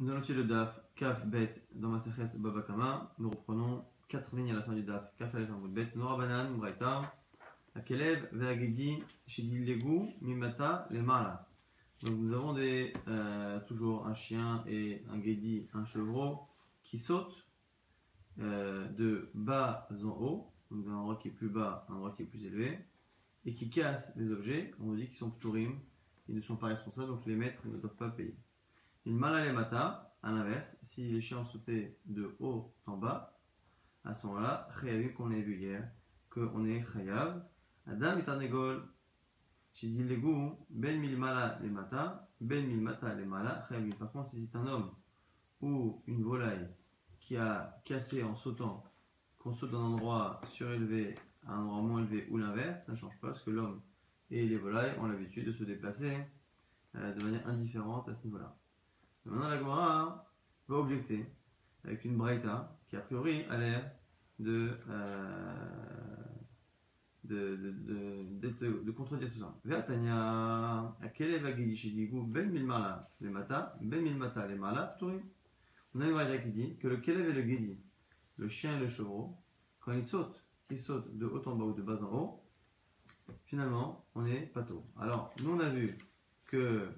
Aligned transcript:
Nous 0.00 0.12
allons 0.12 0.22
le 0.28 0.44
DAF, 0.44 0.80
Kaf, 0.94 1.26
Bet, 1.26 1.60
dans 1.74 1.88
ma 1.88 1.98
sechet 1.98 2.30
Babakama. 2.36 3.12
Nous 3.18 3.30
reprenons 3.30 3.84
quatre 4.08 4.32
lignes 4.36 4.52
à 4.52 4.54
la 4.54 4.62
fin 4.62 4.72
du 4.72 4.84
DAF, 4.84 5.12
Kaf, 5.16 5.34
Alef, 5.34 5.50
Amud, 5.50 5.72
Bet, 5.72 5.90
Nora 5.96 6.16
Banan, 6.16 6.56
Braïta, 6.56 7.12
Akelev, 7.74 8.28
Veagedi, 8.30 9.02
Shidilegu, 9.26 10.14
Mimata, 10.20 10.86
Lemala. 10.92 11.48
Donc 12.04 12.16
nous 12.16 12.32
avons 12.32 12.52
des, 12.52 12.92
euh, 13.08 13.58
toujours 13.66 14.06
un 14.06 14.14
chien 14.14 14.62
et 14.68 15.02
un 15.10 15.20
Gedi, 15.20 15.66
un 15.74 15.84
chevreau, 15.84 16.46
qui 16.84 16.96
sautent 16.96 17.44
euh, 18.38 18.86
de 18.90 19.30
bas 19.34 19.88
en 19.90 20.10
haut, 20.10 20.52
donc 20.70 20.84
d'un 20.84 20.94
endroit 20.94 21.16
qui 21.16 21.26
est 21.26 21.32
plus 21.32 21.48
bas 21.48 21.86
à 21.88 21.92
un 21.92 21.96
endroit 21.96 22.14
qui 22.16 22.22
est 22.22 22.26
plus 22.26 22.44
élevé, 22.44 22.78
et 23.46 23.52
qui 23.52 23.68
cassent 23.68 24.16
des 24.16 24.30
objets. 24.30 24.70
On 24.78 24.84
nous 24.84 24.96
dit 24.96 25.08
qu'ils 25.08 25.16
sont 25.16 25.30
Pturim, 25.32 25.76
ils 26.28 26.36
ne 26.36 26.40
sont 26.40 26.56
pas 26.56 26.68
responsables, 26.68 27.08
donc 27.08 27.26
les 27.26 27.34
maîtres 27.34 27.66
ne 27.66 27.78
doivent 27.78 27.96
pas 27.96 28.10
payer. 28.10 28.36
Il 29.08 29.14
mal 29.14 29.54
mata, 29.54 30.14
à 30.22 30.30
l'inverse, 30.30 30.76
si 30.82 31.08
les 31.08 31.22
chiens 31.22 31.38
ont 31.38 31.46
sauté 31.46 31.98
de 32.04 32.36
haut 32.40 32.74
en 32.84 32.98
bas, 32.98 33.40
à 34.04 34.12
ce 34.12 34.26
moment-là, 34.26 34.68
chayav, 34.78 35.14
qu'on 35.14 35.30
a 35.30 35.36
vu 35.36 35.56
hier, 35.56 35.90
qu'on 36.28 36.66
est 36.66 36.84
chayav. 36.92 37.42
Adam 37.86 38.18
est 38.18 38.28
un 38.28 38.38
égol. 38.38 38.86
J'ai 39.72 39.88
dit 39.88 40.04
l'égou, 40.04 40.58
ben 40.68 41.00
mil 41.00 41.16
mala 41.16 41.58
les 41.62 41.70
mata, 41.70 42.28
ben 42.42 42.66
mil 42.66 42.82
mata 42.82 43.14
les 43.14 43.24
mala, 43.24 43.64
chayav. 43.66 43.88
Par 43.94 44.12
contre, 44.12 44.32
si 44.32 44.44
c'est 44.44 44.58
un 44.58 44.66
homme 44.66 44.90
ou 45.62 46.02
une 46.06 46.22
volaille 46.22 46.68
qui 47.18 47.38
a 47.38 47.80
cassé 47.86 48.22
en 48.22 48.36
sautant, 48.36 48.84
qu'on 49.38 49.54
saute 49.54 49.70
d'un 49.70 49.78
endroit 49.78 50.38
surélevé 50.52 51.14
à 51.46 51.54
un 51.54 51.62
endroit 51.62 51.80
moins 51.80 52.00
élevé 52.02 52.28
ou 52.28 52.36
l'inverse, 52.36 52.84
ça 52.84 52.92
ne 52.92 52.98
change 52.98 53.18
pas 53.20 53.28
parce 53.28 53.42
que 53.42 53.52
l'homme 53.52 53.80
et 54.30 54.46
les 54.46 54.58
volailles 54.58 54.98
ont 54.98 55.06
l'habitude 55.06 55.46
de 55.46 55.52
se 55.52 55.64
déplacer 55.64 56.14
euh, 56.94 57.14
de 57.14 57.22
manière 57.22 57.48
indifférente 57.48 58.06
à 58.10 58.14
ce 58.14 58.22
niveau-là. 58.26 58.54
Maintenant, 59.28 59.48
la 59.48 59.58
Gemara 59.58 60.26
va 60.68 60.76
objecter 60.76 61.26
avec 61.84 62.04
une 62.04 62.16
Braïta 62.16 62.76
qui, 62.88 62.96
a 62.96 63.00
priori, 63.00 63.44
a 63.50 63.58
l'air 63.58 63.90
de, 64.38 64.70
euh, 64.88 65.54
de, 67.24 67.56
de, 67.56 68.82
de, 68.84 68.90
contredire 68.90 69.30
tout 69.30 69.40
ça. 69.40 69.54
Ve'atanya, 69.64 70.96
akele 71.02 71.38
vagidishidigu 71.38 72.22
ben 72.22 72.50
milmala 72.50 73.10
le 73.20 73.30
mata, 73.30 73.76
ben 73.82 74.02
milmata 74.02 74.46
le 74.46 74.56
mala, 74.56 74.96
On 75.02 76.00
a 76.00 76.06
une 76.06 76.12
Braïta 76.12 76.38
qui 76.38 76.50
dit 76.50 76.76
que 76.78 76.88
le 76.88 76.96
kelev 76.96 77.28
et 77.28 77.32
le 77.32 77.42
gedi, 77.42 77.78
le 78.38 78.48
chien 78.48 78.76
et 78.78 78.80
le 78.80 78.88
chevreau, 78.88 79.36
quand 79.80 79.92
ils 79.92 80.04
sautent, 80.04 80.42
qu'ils 80.68 80.78
sautent 80.78 81.16
de 81.16 81.26
haut 81.26 81.46
en 81.46 81.56
bas 81.56 81.64
ou 81.64 81.72
de 81.74 81.82
bas 81.82 81.98
en 82.02 82.16
haut, 82.16 82.42
finalement, 83.44 84.06
on 84.14 84.24
est 84.24 84.46
pato. 84.54 84.84
Alors, 84.98 85.34
nous 85.42 85.50
on 85.50 85.60
a 85.60 85.68
vu 85.68 85.98
que 86.46 86.88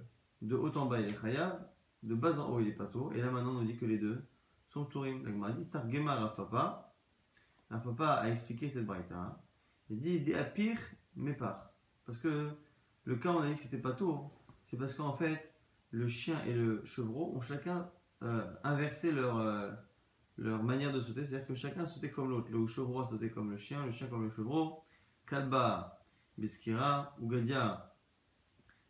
de 0.42 0.54
haut 0.54 0.76
en 0.76 0.86
bas 0.86 1.00
il 1.00 1.08
est 1.08 1.20
chayav, 1.20 1.69
de 2.02 2.14
bas 2.14 2.38
en 2.38 2.50
haut 2.50 2.60
il 2.60 2.68
est 2.68 2.72
pato, 2.72 3.12
et 3.12 3.20
là 3.20 3.30
maintenant 3.30 3.50
on 3.50 3.60
nous 3.60 3.66
dit 3.66 3.76
que 3.76 3.86
les 3.86 3.98
deux 3.98 4.22
sont 4.68 4.84
tourim. 4.84 5.24
La 5.24 5.50
dit 5.50 5.66
Targema 5.66 6.14
Rafapa. 6.14 6.94
Rafapa 7.70 8.14
a 8.14 8.30
expliqué 8.30 8.70
cette 8.70 8.86
braïta. 8.86 9.16
Hein. 9.16 9.36
Il 9.90 10.00
dit 10.00 10.20
des 10.20 10.34
apir 10.34 10.78
mais 11.16 11.34
par. 11.34 11.72
Parce 12.06 12.18
que 12.18 12.50
le 13.04 13.16
cas 13.16 13.30
on 13.30 13.40
a 13.40 13.48
dit 13.48 13.54
que 13.54 13.60
c'était 13.60 13.78
pato, 13.78 14.30
c'est 14.64 14.76
parce 14.76 14.94
qu'en 14.94 15.12
fait 15.12 15.52
le 15.90 16.08
chien 16.08 16.42
et 16.44 16.54
le 16.54 16.84
chevreau 16.84 17.36
ont 17.36 17.40
chacun 17.40 17.90
euh, 18.22 18.44
inversé 18.62 19.10
leur, 19.10 19.38
euh, 19.38 19.70
leur 20.38 20.62
manière 20.62 20.92
de 20.92 21.00
sauter, 21.00 21.24
c'est-à-dire 21.24 21.46
que 21.46 21.54
chacun 21.54 21.86
sautait 21.86 22.10
comme 22.10 22.30
l'autre. 22.30 22.50
Le 22.50 22.66
chevreau 22.66 23.00
a 23.00 23.06
sauté 23.06 23.30
comme 23.30 23.50
le 23.50 23.58
chien, 23.58 23.84
le 23.84 23.92
chien 23.92 24.06
comme 24.06 24.24
le 24.24 24.30
chevreau. 24.30 24.84
Kalba, 25.26 26.00
Beskira, 26.38 27.16
Ugadia, 27.20 27.94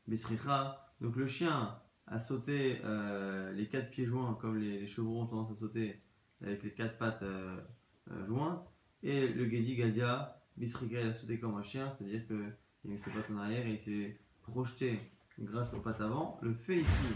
Besricha. 0.06 0.86
Donc 1.00 1.16
le 1.16 1.26
chien 1.26 1.78
à 2.10 2.18
sauter 2.18 2.80
euh, 2.84 3.52
les 3.52 3.66
quatre 3.66 3.90
pieds 3.90 4.04
joints 4.04 4.36
comme 4.40 4.58
les, 4.58 4.86
chevaux 4.86 5.20
ont 5.20 5.26
tendance 5.26 5.52
à 5.52 5.56
sauter 5.56 6.00
avec 6.42 6.62
les 6.64 6.72
quatre 6.72 6.98
pattes 6.98 7.22
euh, 7.22 7.56
euh, 8.10 8.26
jointes. 8.26 8.66
Et 9.02 9.28
le 9.28 9.48
Gedi 9.48 9.76
Gadia, 9.76 10.36
Bisriga, 10.56 11.00
il 11.00 11.06
a 11.06 11.14
sauté 11.14 11.38
comme 11.38 11.56
un 11.56 11.62
chien, 11.62 11.90
c'est-à-dire 11.96 12.26
qu'il 12.26 12.36
a 12.36 12.88
mis 12.92 12.98
ses 12.98 13.10
pattes 13.10 13.30
en 13.30 13.38
arrière 13.38 13.64
et 13.66 13.74
il 13.74 13.80
s'est 13.80 14.18
projeté 14.42 14.98
grâce 15.38 15.72
aux 15.72 15.80
pattes 15.80 16.00
avant. 16.00 16.38
Le 16.42 16.52
fait 16.52 16.80
ici 16.80 17.06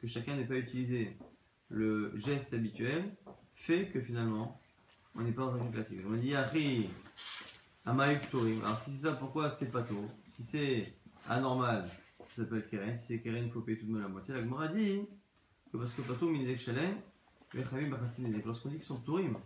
que 0.00 0.06
chacun 0.06 0.36
n'ait 0.36 0.46
pas 0.46 0.56
utilisé 0.56 1.16
le 1.68 2.16
geste 2.16 2.54
habituel 2.54 3.04
fait 3.54 3.88
que 3.88 4.00
finalement 4.00 4.60
on 5.16 5.22
n'est 5.22 5.32
pas 5.32 5.46
dans 5.46 5.56
un 5.56 5.58
cas 5.58 5.72
classique. 5.72 6.00
On 6.08 6.14
dit 6.14 6.34
Ari, 6.34 6.88
Amaïk 7.84 8.30
Tourim. 8.30 8.62
Alors 8.64 8.78
si 8.78 8.92
c'est 8.92 9.06
ça, 9.06 9.12
pourquoi 9.12 9.50
c'est 9.50 9.70
pas 9.70 9.82
tôt? 9.82 10.08
Si 10.34 10.44
c'est 10.44 10.92
anormal, 11.28 11.90
ça 12.36 12.42
s'appelle 12.42 12.66
Keren. 12.68 12.94
Si 12.96 13.06
c'est 13.06 13.20
Keren, 13.20 13.44
il 13.46 13.50
faut 13.50 13.62
payer 13.62 13.78
tout 13.78 13.86
de 13.86 13.92
même 13.92 14.02
la 14.02 14.08
moitié. 14.08 14.34
La 14.34 14.40
Gemara 14.40 14.68
dit 14.68 15.00
que 15.72 15.78
parce 15.78 15.92
que 15.94 16.02
Patou 16.02 16.28
Minizek 16.28 16.58
Shalem, 16.58 16.96
lorsqu'on 18.44 18.68
dit 18.68 18.76
qu'ils 18.76 18.84
sont 18.84 19.00
Ptourim, 19.00 19.38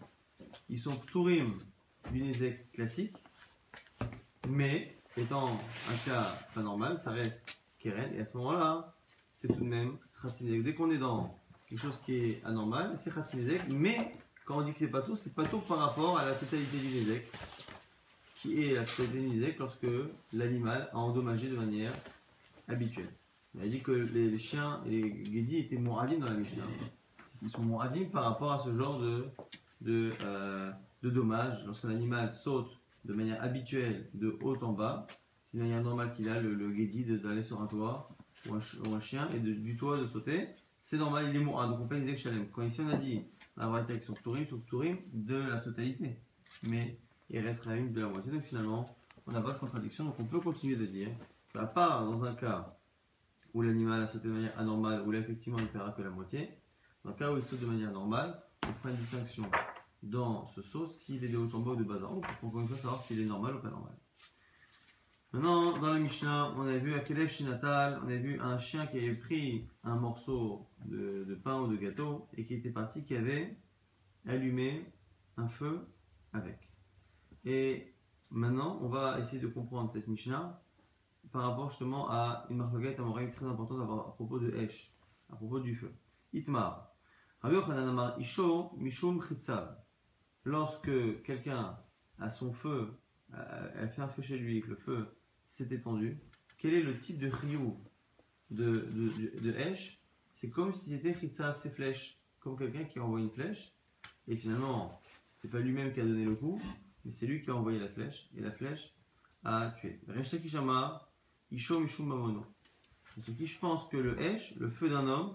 ils 0.69 0.81
sont 0.81 0.97
Ptourim 0.97 1.61
du 2.13 2.33
classique, 2.73 3.15
mais 4.49 4.97
étant 5.17 5.51
un 5.89 5.97
cas 6.05 6.37
pas 6.53 6.63
normal, 6.63 6.99
ça 6.99 7.13
reste 7.13 7.61
Keren, 7.79 8.13
et 8.13 8.21
à 8.21 8.27
ce 8.27 8.37
moment-là, 8.39 8.93
c'est 9.37 9.49
tout 9.49 9.61
de 9.61 9.65
même 9.65 9.97
Khatsinezek. 10.21 10.65
Dès 10.65 10.75
qu'on 10.75 10.91
est 10.91 10.99
dans 10.99 11.39
quelque 11.69 11.81
chose 11.81 12.01
qui 12.05 12.17
est 12.17 12.45
anormal, 12.45 12.99
c'est 12.99 13.15
Khatsinezek, 13.15 13.69
mais 13.69 14.13
quand 14.45 14.59
on 14.59 14.63
dit 14.63 14.73
que 14.73 14.79
c'est 14.79 14.91
Patou, 14.91 15.15
c'est 15.15 15.33
Patou 15.33 15.61
par 15.61 15.79
rapport 15.79 16.19
à 16.19 16.27
la 16.27 16.33
totalité 16.33 16.77
du 16.79 16.89
Nizek, 16.89 17.31
qui 18.35 18.65
est 18.65 18.75
la 18.75 18.85
totalité 18.85 19.21
du 19.21 19.29
Nizek 19.29 19.59
lorsque 19.61 19.87
l'animal 20.33 20.91
a 20.93 20.99
endommagé 20.99 21.49
de 21.49 21.57
manière 21.57 21.93
habituel. 22.71 23.09
Il 23.55 23.63
a 23.63 23.69
dit 23.69 23.81
que 23.81 23.93
les, 23.93 24.39
chiens 24.39 24.81
et 24.87 24.91
les 24.91 25.11
guédis 25.11 25.57
étaient 25.59 25.77
mouradim 25.77 26.19
dans 26.19 26.27
la 26.27 26.35
Mishnah. 26.35 26.63
Ils 27.43 27.51
sont 27.51 27.63
mouradim 27.63 28.05
par 28.05 28.25
rapport 28.25 28.53
à 28.53 28.59
ce 28.61 28.77
genre 28.77 28.99
de, 29.01 29.27
de, 29.81 30.13
euh, 30.23 30.71
de 31.03 31.11
dommages. 31.11 31.63
Lorsqu'un 31.67 31.91
animal 31.91 32.33
saute 32.33 32.71
de 33.05 33.13
manière 33.13 33.43
habituelle 33.43 34.09
de 34.15 34.39
haut 34.43 34.57
en 34.63 34.73
bas, 34.73 35.07
c'est 35.51 35.57
une 35.59 35.65
manière 35.65 35.83
normale 35.83 36.13
qu'il 36.15 36.29
a, 36.29 36.41
le, 36.41 36.55
le 36.55 36.71
guédi, 36.71 37.05
d'aller 37.05 37.43
sur 37.43 37.61
un 37.61 37.67
toit 37.67 38.09
ou 38.49 38.55
un, 38.55 39.01
chien 39.01 39.29
et 39.35 39.41
du 39.41 39.77
toit 39.77 39.99
de 39.99 40.07
sauter. 40.07 40.49
C'est 40.81 40.97
normal, 40.99 41.27
il 41.29 41.37
est 41.37 41.45
mourad. 41.45 41.71
Donc 41.71 41.81
on 41.81 41.89
fait 41.89 41.99
une 41.99 42.17
shalem. 42.17 42.49
Quand 42.51 42.63
ici 42.63 42.81
on 42.83 42.89
a 42.89 42.97
dit 42.97 43.23
la 43.57 43.67
variété 43.67 43.95
avec 43.95 44.05
son 44.05 44.15
tourim, 44.15 44.47
tout 44.47 44.63
tourim 44.69 44.97
de 45.13 45.37
la 45.37 45.59
totalité. 45.59 46.17
Mais 46.63 46.99
il 47.29 47.41
reste 47.41 47.67
même 47.67 47.93
de 47.93 48.01
la 48.01 48.09
moitié. 48.09 48.31
Donc 48.31 48.43
finalement, 48.43 48.97
on 49.27 49.33
n'a 49.33 49.41
pas 49.41 49.53
de 49.53 49.59
contradiction. 49.59 50.05
Donc 50.05 50.15
on 50.21 50.25
peut 50.25 50.41
continuer 50.41 50.77
de 50.77 50.87
dire 50.87 51.09
à 51.57 51.67
part 51.67 52.05
dans 52.05 52.25
un 52.25 52.35
cas 52.35 52.77
où 53.53 53.63
l'animal 53.63 54.03
a 54.03 54.07
sauté 54.07 54.29
de 54.29 54.33
manière 54.33 54.59
anormale, 54.59 55.03
où 55.07 55.11
là 55.11 55.19
effectivement 55.19 55.59
il 55.59 55.65
ne 55.65 55.69
paiera 55.69 55.93
que 55.93 56.03
la 56.03 56.11
moitié, 56.11 56.51
dans 57.05 57.11
le 57.11 57.17
cas 57.17 57.33
où 57.33 57.37
il 57.37 57.43
saute 57.43 57.61
de 57.61 57.67
manière 57.67 57.93
normale, 57.93 58.37
on 58.69 58.73
fera 58.73 58.91
une 58.91 58.97
distinction 58.97 59.51
dans 60.03 60.47
ce 60.49 60.63
saut 60.63 60.87
s'il 60.87 61.25
est 61.25 61.29
de 61.29 61.37
haut 61.37 61.55
en 61.55 61.61
bas 61.61 61.73
ou 61.73 61.77
de 61.77 61.85
bas 61.85 61.97
en 62.07 62.17
haut, 62.17 62.23
pour 62.41 62.49
encore 62.49 62.61
une 62.61 62.69
fois 62.69 62.77
savoir 62.77 63.01
s'il 63.01 63.21
est 63.21 63.27
normal 63.27 63.57
ou 63.57 63.59
pas 63.61 63.71
normal. 63.71 63.93
Maintenant, 65.33 65.79
dans 65.79 65.93
la 65.93 66.01
Mishnah, 66.01 66.55
on 66.57 66.67
a 66.67 66.77
vu 66.77 66.93
à 66.95 67.01
Kelev 67.01 67.29
Shinatal, 67.29 68.01
on 68.05 68.09
a 68.09 68.17
vu 68.17 68.41
un 68.41 68.59
chien 68.59 68.87
qui 68.87 68.99
avait 68.99 69.15
pris 69.15 69.69
un 69.85 69.95
morceau 69.95 70.67
de, 70.87 71.39
pain 71.45 71.61
ou 71.61 71.69
de 71.69 71.77
gâteau 71.77 72.29
et 72.37 72.45
qui 72.45 72.55
était 72.55 72.71
parti, 72.71 73.05
qui 73.05 73.15
avait 73.15 73.57
allumé 74.27 74.85
un 75.37 75.49
feu 75.49 75.87
avec. 76.33 76.69
Et 77.45 77.95
maintenant, 78.31 78.81
on 78.83 78.89
va 78.89 79.21
essayer 79.21 79.41
de 79.41 79.47
comprendre 79.47 79.93
cette 79.93 80.09
Mishnah 80.09 80.61
par 81.33 81.43
rapport 81.43 81.71
justement 81.71 82.11
à 82.11 82.47
une 82.51 82.57
marloquette 82.57 82.99
amoraïque 82.99 83.35
très 83.35 83.47
importante 83.47 83.81
à 83.83 84.11
propos 84.13 84.39
de 84.39 84.55
Esh, 84.57 84.93
à 85.31 85.37
propos 85.37 85.61
du 85.61 85.75
feu. 85.75 85.93
Itmar. 86.33 86.93
Isho 88.19 88.73
Mishum 88.77 89.23
Chitzav. 89.23 89.77
Lorsque 90.45 91.23
quelqu'un 91.23 91.79
a 92.19 92.31
son 92.31 92.53
feu, 92.53 92.99
a 93.33 93.89
fait 93.89 94.03
un 94.03 94.09
feu 94.09 94.23
chez 94.23 94.39
lui 94.39 94.59
et 94.59 94.61
que 94.61 94.71
le 94.71 94.77
feu 94.77 95.17
s'est 95.51 95.69
étendu, 95.71 96.19
quel 96.59 96.75
est 96.75 96.83
le 96.83 96.99
type 96.99 97.19
de 97.19 97.29
riyou 97.29 97.79
de, 98.51 98.89
de, 99.41 99.51
Esh 99.53 100.03
C'est 100.33 100.51
comme 100.51 100.73
si 100.75 100.91
c'était 100.91 101.15
Chitzav, 101.15 101.57
ses 101.57 101.71
flèches, 101.71 102.19
comme 102.41 102.59
quelqu'un 102.59 102.85
qui 102.85 102.99
envoie 102.99 103.21
une 103.21 103.31
flèche, 103.31 103.73
et 104.27 104.37
finalement, 104.37 105.01
c'est 105.37 105.51
pas 105.51 105.61
lui-même 105.61 105.93
qui 105.93 106.01
a 106.01 106.05
donné 106.05 106.25
le 106.25 106.35
coup, 106.35 106.61
mais 107.05 107.13
c'est 107.13 107.27
lui 107.27 107.43
qui 107.43 107.51
a 107.51 107.55
envoyé 107.55 107.79
la 107.79 107.89
flèche, 107.89 108.29
et 108.37 108.41
la 108.41 108.51
flèche 108.51 108.95
a 109.45 109.71
tué. 109.81 110.01
Kishama, 110.43 111.10
Isho 111.53 111.81
Mishum 111.81 112.07
Mamono. 112.07 112.47
je 113.17 113.59
pense 113.59 113.89
que 113.89 113.97
le 113.97 114.21
Hesh, 114.21 114.57
le 114.57 114.69
feu 114.69 114.89
d'un 114.89 115.07
homme, 115.07 115.35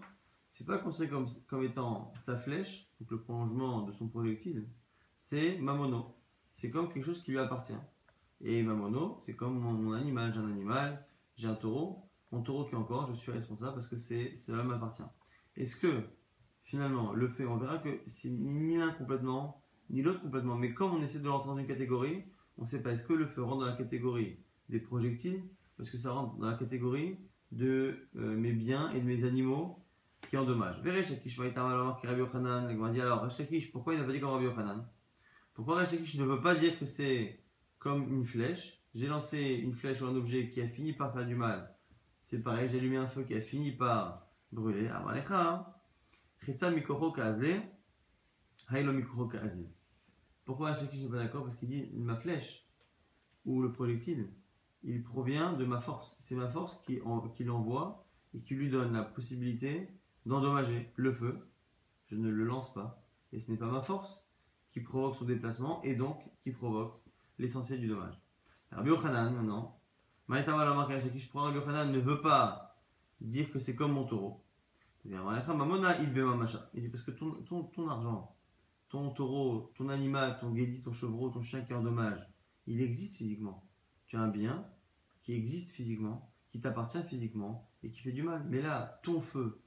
c'est 0.49 0.65
pas 0.65 0.77
considéré 0.77 1.09
comme, 1.09 1.27
comme 1.47 1.63
étant 1.63 2.13
sa 2.17 2.37
flèche, 2.37 2.87
donc 2.99 3.11
le 3.11 3.19
prolongement 3.19 3.81
de 3.81 3.91
son 3.91 4.07
projectile, 4.07 4.67
c'est 5.17 5.57
Mamono. 5.57 6.15
C'est 6.55 6.69
comme 6.69 6.91
quelque 6.91 7.05
chose 7.05 7.21
qui 7.21 7.31
lui 7.31 7.39
appartient. 7.39 7.73
Et 8.41 8.63
Mamono, 8.63 9.19
c'est 9.25 9.35
comme 9.35 9.59
mon, 9.59 9.91
animal. 9.93 10.33
J'ai 10.33 10.39
un 10.39 10.49
animal, 10.49 11.05
j'ai 11.35 11.47
un 11.47 11.55
taureau. 11.55 12.03
Mon 12.31 12.41
taureau 12.41 12.65
qui 12.65 12.71
est 12.71 12.77
encore, 12.77 13.07
je 13.07 13.13
suis 13.13 13.31
responsable 13.31 13.73
parce 13.73 13.87
que 13.87 13.97
c'est 13.97 14.35
cela 14.37 14.63
m'appartient. 14.63 15.03
Est-ce 15.57 15.75
que 15.75 16.03
finalement 16.63 17.13
le 17.13 17.27
feu, 17.27 17.47
on 17.47 17.57
verra 17.57 17.77
que 17.77 17.99
c'est 18.07 18.29
ni 18.29 18.77
l'un 18.77 18.91
complètement, 18.91 19.61
ni 19.89 20.01
l'autre 20.01 20.21
complètement. 20.21 20.55
Mais 20.55 20.73
comme 20.73 20.93
on 20.93 21.01
essaie 21.01 21.19
de 21.19 21.27
rentrer 21.27 21.49
dans 21.49 21.57
une 21.57 21.67
catégorie, 21.67 22.23
on 22.57 22.63
ne 22.63 22.67
sait 22.67 22.81
pas 22.81 22.93
est-ce 22.93 23.03
que 23.03 23.13
le 23.13 23.27
feu 23.27 23.43
rentre 23.43 23.59
dans 23.59 23.65
la 23.65 23.75
catégorie 23.75 24.37
des 24.69 24.79
projectiles 24.79 25.43
parce 25.77 25.89
que 25.89 25.97
ça 25.97 26.11
rentre 26.11 26.35
dans 26.37 26.49
la 26.49 26.57
catégorie 26.57 27.17
de 27.51 28.07
euh, 28.15 28.35
mes 28.35 28.53
biens 28.53 28.91
et 28.91 28.99
de 28.99 29.05
mes 29.05 29.23
animaux 29.23 29.79
qui 30.21 30.35
qui 30.35 30.37
endommage. 30.37 30.81
Veresh 30.81 31.09
Lakish 31.09 31.37
Maïtam 31.37 31.67
alors 31.67 31.99
qui 31.99 32.07
Rabbi 32.07 32.19
Yochanan, 32.19 32.69
il 32.69 32.77
m'a 32.77 32.91
dit 32.91 33.01
alors, 33.01 33.21
Resh 33.23 33.39
Lakish, 33.39 33.71
pourquoi 33.71 33.93
il 33.93 33.99
n'a 33.99 34.05
pas 34.05 34.11
dit 34.11 34.19
comme 34.19 34.31
Rabbi 34.31 34.45
Yochanan? 34.45 34.85
Pourquoi 35.53 35.77
Resh 35.77 35.91
Lakish 35.93 36.15
ne 36.15 36.25
veut 36.25 36.41
pas 36.41 36.55
dire 36.55 36.77
que 36.77 36.85
c'est 36.85 37.39
comme 37.79 38.11
une 38.11 38.25
flèche? 38.25 38.81
J'ai 38.93 39.07
lancé 39.07 39.39
une 39.39 39.73
flèche 39.73 40.01
ou 40.01 40.05
un 40.05 40.15
objet 40.15 40.49
qui 40.49 40.61
a 40.61 40.67
fini 40.67 40.93
par 40.93 41.13
faire 41.13 41.25
du 41.25 41.35
mal. 41.35 41.73
C'est 42.27 42.39
pareil, 42.39 42.69
j'ai 42.69 42.79
allumé 42.79 42.97
un 42.97 43.07
feu 43.07 43.23
qui 43.23 43.35
a 43.35 43.41
fini 43.41 43.71
par 43.71 44.27
brûler. 44.51 44.89
Mikoro 48.91 49.27
Kazle. 49.27 49.69
Pourquoi 50.43 50.71
Resh 50.71 50.81
Lakish 50.81 51.01
n'est 51.01 51.09
pas 51.09 51.17
d'accord? 51.17 51.45
Parce 51.45 51.57
qu'il 51.57 51.69
dit 51.69 51.89
ma 51.93 52.15
flèche 52.15 52.65
ou 53.45 53.61
le 53.61 53.71
projectile, 53.71 54.27
il 54.85 55.03
provient 55.03 55.53
de 55.53 55.65
ma 55.65 55.81
force. 55.81 56.15
C'est 56.19 56.35
ma 56.35 56.47
force 56.47 56.79
qui, 56.85 57.01
en, 57.01 57.23
l'envoie 57.39 58.05
et 58.35 58.39
qui 58.39 58.53
lui 58.53 58.69
donne 58.69 58.93
la 58.93 59.01
possibilité 59.01 59.89
d'endommager 60.25 60.91
le 60.95 61.11
feu. 61.11 61.47
Je 62.07 62.15
ne 62.15 62.29
le 62.29 62.45
lance 62.45 62.71
pas. 62.73 63.03
Et 63.33 63.39
ce 63.39 63.51
n'est 63.51 63.57
pas 63.57 63.65
ma 63.65 63.81
force 63.81 64.21
qui 64.71 64.81
provoque 64.81 65.15
son 65.15 65.25
déplacement 65.25 65.81
et 65.83 65.95
donc 65.95 66.21
qui 66.43 66.51
provoque 66.51 67.01
l'essentiel 67.39 67.79
du 67.79 67.87
dommage. 67.87 68.13
Rabbi 68.71 68.89
Yochanan, 68.89 69.33
maintenant, 69.33 69.79
je 70.29 71.29
prends 71.29 71.43
Rabbi 71.43 71.59
ne 71.91 71.99
veut 71.99 72.21
pas 72.21 72.77
dire 73.21 73.51
que 73.51 73.59
c'est 73.59 73.75
comme 73.75 73.93
mon 73.93 74.05
taureau. 74.05 74.43
Il 75.03 75.11
dit 75.11 76.89
parce 76.89 77.03
que 77.03 77.11
ton, 77.11 77.31
ton, 77.63 77.89
argent, 77.89 78.35
ton 78.89 79.11
taureau, 79.11 79.71
ton 79.75 79.89
animal, 79.89 80.37
ton 80.39 80.51
guédi, 80.51 80.81
ton 80.81 80.93
chevreau, 80.93 81.29
ton 81.29 81.41
chien 81.41 81.61
qui 81.61 81.73
endommage, 81.73 82.19
il 82.67 82.81
existe 82.81 83.17
physiquement. 83.17 83.63
Tu 84.07 84.17
as 84.17 84.21
un 84.21 84.27
bien 84.27 84.65
qui 85.25 85.33
existe 85.33 85.71
physiquement, 85.71 86.31
qui 86.51 86.61
t'appartient 86.61 87.01
physiquement 87.03 87.67
et 87.83 87.89
qui 87.89 87.99
fait 87.99 88.11
du 88.11 88.23
mal. 88.23 88.45
Mais 88.49 88.61
là, 88.61 88.99
ton 89.03 89.19
feu, 89.19 89.59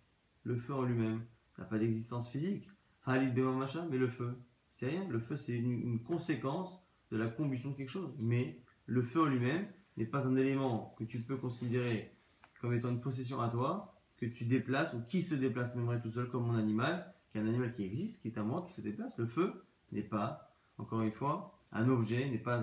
le 0.44 0.56
feu 0.56 0.72
en 0.72 0.82
lui-même, 0.82 1.22
n'a 1.58 1.64
pas 1.64 1.78
d'existence 1.78 2.30
physique. 2.30 2.70
Halid 3.04 3.36
machin, 3.36 3.86
mais 3.90 3.98
le 3.98 4.08
feu, 4.08 4.38
c'est 4.72 4.86
rien. 4.86 5.06
Le 5.08 5.18
feu, 5.18 5.36
c'est 5.36 5.56
une, 5.56 6.02
conséquence 6.04 6.80
de 7.10 7.16
la 7.16 7.26
combustion 7.26 7.70
de 7.70 7.76
quelque 7.76 7.90
chose. 7.90 8.14
Mais 8.18 8.62
le 8.86 9.02
feu 9.02 9.22
en 9.22 9.26
lui-même 9.26 9.66
n'est 9.96 10.06
pas 10.06 10.26
un 10.26 10.36
élément 10.36 10.94
que 10.98 11.04
tu 11.04 11.20
peux 11.20 11.36
considérer 11.36 12.12
comme 12.60 12.72
étant 12.74 12.90
une 12.90 13.00
possession 13.00 13.40
à 13.40 13.48
toi, 13.48 13.94
que 14.16 14.26
tu 14.26 14.44
déplaces 14.44 14.94
ou 14.94 15.02
qui 15.08 15.22
se 15.22 15.34
déplace 15.34 15.74
même 15.74 16.00
tout 16.00 16.10
seul 16.10 16.28
comme 16.28 16.46
mon 16.46 16.54
animal, 16.54 17.14
qui 17.30 17.38
est 17.38 17.40
un 17.40 17.46
animal 17.46 17.74
qui 17.74 17.84
existe, 17.84 18.22
qui 18.22 18.28
est 18.28 18.38
à 18.38 18.42
moi, 18.42 18.64
qui 18.66 18.74
se 18.74 18.80
déplace. 18.80 19.16
Le 19.18 19.26
feu 19.26 19.64
n'est 19.90 20.02
pas, 20.02 20.54
encore 20.76 21.02
une 21.02 21.12
fois, 21.12 21.58
un 21.72 21.88
objet, 21.88 22.28
n'est 22.30 22.38
pas 22.38 22.58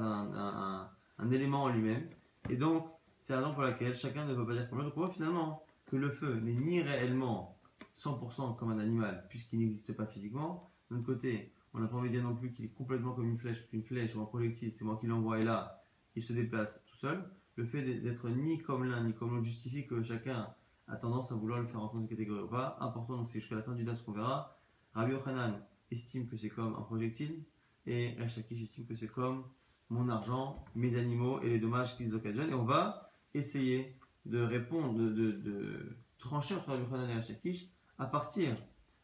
un 1.18 1.31
élément 1.31 1.63
en 1.63 1.69
lui-même. 1.69 2.07
Et 2.50 2.57
donc, 2.57 2.88
c'est 3.19 3.33
la 3.33 3.39
raison 3.39 3.53
pour 3.53 3.63
laquelle 3.63 3.95
chacun 3.95 4.25
ne 4.25 4.33
veut 4.33 4.45
pas 4.45 4.53
dire 4.53 4.69
comme 4.69 4.80
l'autre. 4.80 4.89
Donc 4.89 4.97
on 4.97 5.07
voit 5.07 5.13
finalement 5.13 5.63
que 5.86 5.95
le 5.95 6.12
feu 6.12 6.36
n'est 6.36 6.53
ni 6.53 6.81
réellement 6.81 7.57
100% 7.95 8.56
comme 8.56 8.71
un 8.71 8.80
animal, 8.80 9.25
puisqu'il 9.30 9.59
n'existe 9.59 9.94
pas 9.94 10.06
physiquement. 10.06 10.69
D'un 10.89 10.97
autre 10.97 11.06
côté, 11.06 11.53
on 11.74 11.80
n'a 11.80 11.88
pas 11.88 11.97
envie 11.97 12.09
de 12.09 12.15
dire 12.15 12.24
non 12.24 12.36
plus 12.36 12.51
qu'il 12.51 12.65
est 12.65 12.74
complètement 12.74 13.13
comme 13.13 13.30
une 13.30 13.38
flèche, 13.38 13.68
qu'une 13.69 13.83
flèche 13.83 14.15
ou 14.15 14.21
un 14.21 14.25
projectile, 14.25 14.71
c'est 14.71 14.86
moi 14.86 14.97
qui 15.00 15.07
l'envoie 15.07 15.39
et 15.39 15.44
là, 15.44 15.81
il 16.15 16.24
se 16.24 16.33
déplace 16.33 16.81
tout 16.86 16.97
seul. 16.97 17.24
Le 17.56 17.65
fait 17.65 17.81
d'être 17.81 18.30
ni 18.30 18.62
comme 18.62 18.83
l'un 18.83 19.03
ni 19.03 19.13
comme 19.13 19.31
l'autre 19.31 19.45
justifie 19.45 19.88
que 19.88 20.03
chacun 20.03 20.48
a 20.88 20.95
tendance 20.98 21.31
à 21.31 21.36
vouloir 21.36 21.59
le 21.59 21.68
faire 21.68 21.81
en 21.81 22.00
de 22.00 22.07
catégorie 22.07 22.44
ou 22.44 22.48
pas. 22.48 22.77
Important, 22.80 23.18
donc 23.18 23.30
c'est 23.31 23.39
jusqu'à 23.39 23.56
la 23.56 23.63
fin 23.63 23.74
du 23.74 23.83
DAS 23.83 24.01
qu'on 24.06 24.12
verra. 24.12 24.57
Rabbi 24.94 25.12
Yochanan 25.13 25.62
estime 25.91 26.27
que 26.27 26.38
c'est 26.38 26.50
comme 26.50 26.75
un 26.75 26.81
projectile 26.81 27.44
et 27.86 28.15
Rachakish 28.19 28.62
estime 28.62 28.86
que 28.86 28.95
c'est 28.95 29.07
comme 29.07 29.45
mon 29.90 30.10
argent, 30.10 30.66
mes 30.76 30.98
animaux 30.98 31.42
et 31.42 31.50
les 31.50 31.60
dommages 31.60 31.96
qu'ils 31.98 32.14
occasionnent. 32.16 32.50
Et 32.50 32.56
on 32.56 32.66
va 32.66 33.12
essayer 33.34 33.96
de 34.26 34.42
répondre, 34.42 34.98
de, 34.98 35.98
trancher 36.18 36.56
entre 36.56 36.70
Rabbi 36.70 36.94
Hanan 36.94 37.10
et 37.10 37.14
Hashakish 37.14 37.68
à 38.00 38.08
partir, 38.08 38.58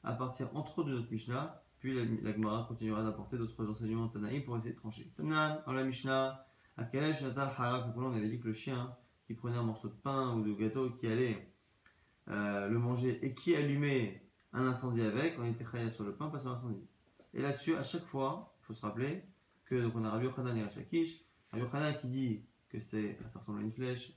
à 0.03 0.13
partir 0.13 0.55
entre 0.55 0.81
eux 0.81 0.85
de 0.85 0.93
notre 0.93 1.11
Mishnah, 1.11 1.61
puis 1.79 1.93
la, 1.93 2.03
la 2.23 2.33
Gemara 2.33 2.65
continuera 2.67 3.03
d'apporter 3.03 3.37
d'autres 3.37 3.67
enseignements 3.67 4.07
Tanaïm 4.07 4.43
pour 4.43 4.57
essayer 4.57 4.73
de 4.73 4.79
trancher. 4.79 5.11
Tanan, 5.15 5.61
dans 5.65 5.73
la 5.73 5.83
Mishnah, 5.83 6.45
à 6.77 6.83
Kalev 6.85 7.19
Shatal 7.19 7.51
Harak, 7.55 7.95
on 7.95 8.13
avait 8.13 8.27
dit 8.27 8.39
que 8.39 8.47
le 8.47 8.53
chien 8.53 8.95
qui 9.27 9.33
prenait 9.33 9.57
un 9.57 9.63
morceau 9.63 9.87
de 9.87 9.93
pain 9.93 10.33
ou 10.35 10.43
de 10.43 10.53
gâteau 10.53 10.89
qui 10.91 11.07
allait 11.07 11.53
euh, 12.27 12.67
le 12.67 12.79
manger 12.79 13.19
et 13.23 13.33
qui 13.33 13.55
allumait 13.55 14.23
un 14.53 14.67
incendie 14.67 15.01
avec, 15.01 15.37
on 15.39 15.45
était 15.45 15.63
khayat 15.63 15.91
sur 15.91 16.03
le 16.03 16.15
pain, 16.15 16.29
passait 16.29 16.47
l'incendie. 16.47 16.87
Et 17.33 17.41
là-dessus, 17.41 17.75
à 17.75 17.83
chaque 17.83 18.03
fois, 18.03 18.55
il 18.59 18.65
faut 18.65 18.73
se 18.73 18.81
rappeler 18.81 19.23
donc 19.79 19.93
on 19.95 20.03
a 20.03 20.09
Rabbi 20.09 20.25
Yochanan 20.25 20.57
et 20.57 20.63
Hashakish. 20.63 21.21
Rabbi 21.51 21.63
Yochanan 21.63 21.97
qui 21.99 22.07
dit 22.07 22.45
que 22.69 22.79
c'est, 22.79 23.17
ça 23.29 23.39
ressemble 23.39 23.59
à 23.59 23.61
une 23.63 23.71
flèche, 23.71 24.13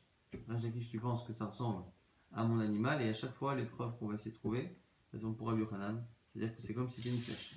Rajakish, 0.49 0.91
tu 0.91 0.99
penses 0.99 1.25
que 1.27 1.33
ça 1.33 1.47
ressemble 1.47 1.85
à 2.33 2.45
mon 2.45 2.59
animal, 2.59 3.01
et 3.03 3.09
à 3.09 3.15
chaque 3.15 3.35
fois, 3.35 3.55
les 3.55 3.65
preuves 3.65 3.97
qu'on 3.99 4.09
va 4.09 4.15
essayer 4.15 4.33
de 4.33 4.37
trouver, 4.37 4.77
elles 5.13 5.21
sont 5.21 5.33
pour 5.33 5.49
Rabbi 5.49 5.61
Yochanan, 5.61 6.05
c'est-à-dire 6.33 6.57
que 6.57 6.63
c'est 6.63 6.75
comme 6.75 6.89
si 6.89 7.01
c'était 7.01 7.15
une 7.15 7.23
flèche. 7.23 7.55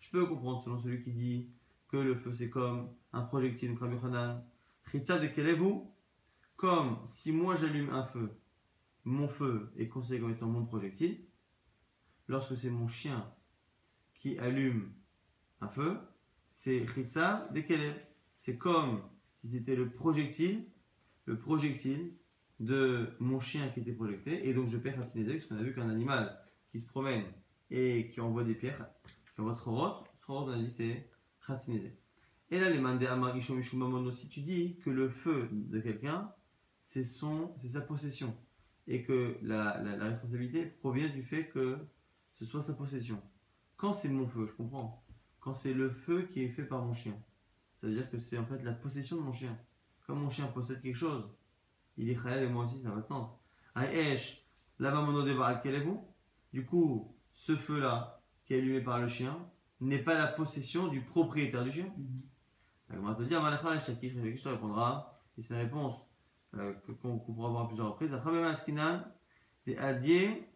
Je 0.00 0.10
peux 0.10 0.26
comprendre 0.26 0.62
selon 0.62 0.78
celui 0.78 1.02
qui 1.02 1.12
dit 1.12 1.50
que 1.88 1.96
le 1.96 2.14
feu 2.14 2.34
c'est 2.34 2.50
comme 2.50 2.90
un 3.12 3.22
projectile, 3.22 3.70
donc 3.70 3.80
Rabbi 3.80 3.94
Yochanan. 3.94 4.42
de 4.92 5.52
vous 5.54 5.92
Comme 6.56 6.98
si 7.06 7.32
moi 7.32 7.56
j'allume 7.56 7.90
un 7.90 8.04
feu, 8.04 8.30
mon 9.04 9.28
feu 9.28 9.70
est 9.76 9.88
considéré 9.88 10.22
comme 10.22 10.32
étant 10.32 10.48
mon 10.48 10.64
projectile. 10.64 11.24
Lorsque 12.28 12.56
c'est 12.56 12.70
mon 12.70 12.88
chien 12.88 13.30
qui 14.14 14.38
allume 14.38 14.92
un 15.60 15.68
feu, 15.68 15.98
c'est 16.48 16.86
Chitza 16.94 17.48
de 17.54 17.62
C'est 18.36 18.56
comme 18.56 19.02
si 19.38 19.48
c'était 19.48 19.76
le 19.76 19.90
projectile, 19.90 20.64
le 21.24 21.38
projectile 21.38 22.12
de 22.60 23.08
mon 23.20 23.40
chien 23.40 23.68
qui 23.68 23.80
était 23.80 23.92
projecté, 23.92 24.48
et 24.48 24.54
donc 24.54 24.68
je 24.68 24.78
perds 24.78 24.98
Hatzinezek, 25.00 25.38
parce 25.38 25.48
qu'on 25.48 25.56
a 25.58 25.62
vu 25.62 25.74
qu'un 25.74 25.90
animal 25.90 26.38
qui 26.70 26.80
se 26.80 26.88
promène 26.88 27.24
et 27.70 28.10
qui 28.12 28.20
envoie 28.20 28.44
des 28.44 28.54
pierres, 28.54 28.88
qui 29.34 29.40
envoie 29.40 29.54
Srorot, 29.54 30.04
Srorot 30.18 30.48
on 30.48 30.52
a 30.52 30.58
dit 30.58 30.70
c'est 30.70 31.08
Hatzinezek. 31.46 31.96
Et 32.50 32.60
là, 32.60 32.70
les 32.70 32.78
mandés 32.78 33.06
Amarishom 33.06 33.60
si 33.62 34.28
tu 34.28 34.40
dis 34.40 34.76
que 34.84 34.90
le 34.90 35.08
feu 35.08 35.48
de 35.50 35.80
quelqu'un, 35.80 36.32
c'est 36.84 37.04
sa 37.04 37.80
possession, 37.80 38.36
et 38.86 39.02
que 39.02 39.36
la, 39.42 39.82
la, 39.82 39.96
la 39.96 40.04
responsabilité 40.06 40.64
provient 40.66 41.08
du 41.08 41.24
fait 41.24 41.48
que 41.48 41.76
ce 42.34 42.44
soit 42.44 42.62
sa 42.62 42.74
possession. 42.74 43.20
Quand 43.76 43.92
c'est 43.92 44.08
mon 44.08 44.28
feu, 44.28 44.46
je 44.46 44.52
comprends. 44.52 45.05
Quand 45.46 45.54
c'est 45.54 45.74
le 45.74 45.90
feu 45.90 46.22
qui 46.22 46.42
est 46.42 46.48
fait 46.48 46.64
par 46.64 46.82
mon 46.82 46.92
chien. 46.92 47.16
Ça 47.76 47.86
veut 47.86 47.94
dire 47.94 48.10
que 48.10 48.18
c'est 48.18 48.36
en 48.36 48.44
fait 48.44 48.60
la 48.64 48.72
possession 48.72 49.14
de 49.14 49.20
mon 49.22 49.32
chien. 49.32 49.56
Comme 50.04 50.18
mon 50.18 50.28
chien 50.28 50.48
possède 50.48 50.82
quelque 50.82 50.96
chose, 50.98 51.24
il 51.96 52.10
est 52.10 52.16
khayal 52.20 52.42
et 52.42 52.48
moi 52.48 52.64
aussi, 52.64 52.80
ça 52.80 52.88
n'a 52.88 52.96
pas 52.96 53.02
de 53.02 53.06
sens. 53.06 53.28
Aïesh, 53.76 54.44
là-bas 54.80 55.02
mon 55.02 55.24
quel 55.62 55.76
est 55.76 55.84
vous 55.84 56.04
Du 56.52 56.66
coup, 56.66 57.14
ce 57.30 57.54
feu-là, 57.54 58.20
qui 58.44 58.54
est 58.54 58.58
allumé 58.58 58.80
par 58.80 58.98
le 58.98 59.06
chien, 59.06 59.38
n'est 59.80 60.00
pas 60.02 60.18
la 60.18 60.26
possession 60.26 60.88
du 60.88 61.02
propriétaire 61.02 61.62
du 61.62 61.70
chien. 61.70 61.94
On 62.90 63.02
va 63.02 63.14
te 63.14 63.22
dire, 63.22 63.40
je 63.40 64.42
te 64.42 64.48
répondra, 64.48 65.16
et 65.38 65.42
c'est 65.42 65.54
une 65.54 65.60
réponse 65.60 65.94
euh, 66.54 66.74
qu'on 67.00 67.20
pourra 67.20 67.50
voir 67.50 67.64
à 67.66 67.68
plusieurs 67.68 67.92
reprises. 67.92 68.20
des 69.64 69.76
adiers 69.76 70.48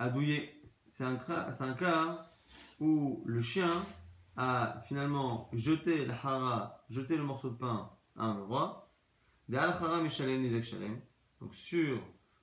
adouillés. 0.00 0.60
C'est 0.88 1.04
un, 1.04 1.20
un 1.28 1.74
cas 1.74 2.32
où 2.80 3.22
le 3.26 3.40
chien 3.40 3.70
a 4.38 4.80
finalement 4.86 5.50
jeté 5.52 6.06
le 6.06 6.12
hara, 6.12 6.84
jeté 6.90 7.16
le 7.16 7.24
morceau 7.24 7.50
de 7.50 7.56
pain 7.56 7.90
à 8.16 8.26
un 8.26 8.36
endroit. 8.36 8.88
Donc 9.48 11.54
sur 11.54 11.98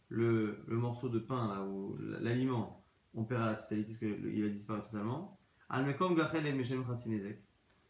le, 0.10 0.60
le, 0.68 0.78
morceau 0.78 1.08
de 1.08 1.20
pain 1.20 1.48
là, 1.48 1.64
ou 1.64 1.98
l'aliment, 2.20 2.84
on 3.14 3.24
perd 3.24 3.46
la 3.46 3.56
totalité 3.56 3.94
parce 3.94 4.00
qu'il 4.00 4.44
a 4.44 4.50
disparu 4.50 4.82
totalement. 4.82 5.40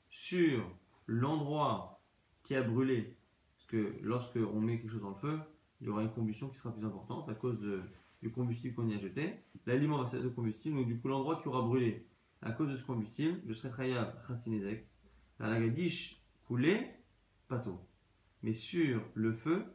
Sur 0.10 0.72
l'endroit 1.08 2.02
qui 2.44 2.56
a 2.56 2.62
brûlé, 2.62 3.18
parce 3.58 3.68
que 3.68 3.96
lorsque 4.04 4.38
on 4.38 4.62
met 4.62 4.80
quelque 4.80 4.92
chose 4.92 5.02
dans 5.02 5.10
le 5.10 5.16
feu, 5.16 5.40
il 5.82 5.88
y 5.88 5.90
aura 5.90 6.04
une 6.04 6.12
combustion 6.12 6.50
qui 6.50 6.60
sera 6.60 6.72
plus 6.72 6.86
importante 6.86 7.28
à 7.28 7.34
cause 7.34 7.60
du 8.22 8.32
combustible 8.32 8.76
qu'on 8.76 8.88
y 8.88 8.94
a 8.94 9.00
jeté. 9.00 9.34
L'aliment 9.66 9.98
va 9.98 10.06
servir 10.06 10.30
de 10.30 10.36
combustible, 10.36 10.78
donc 10.78 10.88
du 10.88 11.00
coup 11.00 11.08
l'endroit 11.08 11.42
qui 11.42 11.48
aura 11.48 11.64
brûlé 11.64 12.06
à 12.46 12.52
cause 12.52 12.70
de 12.70 12.78
ce 12.78 12.84
combustible, 12.84 13.42
je 13.48 13.54
serai 13.54 13.76
chayav 13.76 14.14
khatsinezek. 14.28 14.88
La 15.40 15.60
gadish 15.60 16.22
coulé, 16.46 16.92
pato. 17.48 17.82
Mais 18.44 18.54
sur 18.54 19.02
le 19.16 19.34
feu, 19.34 19.66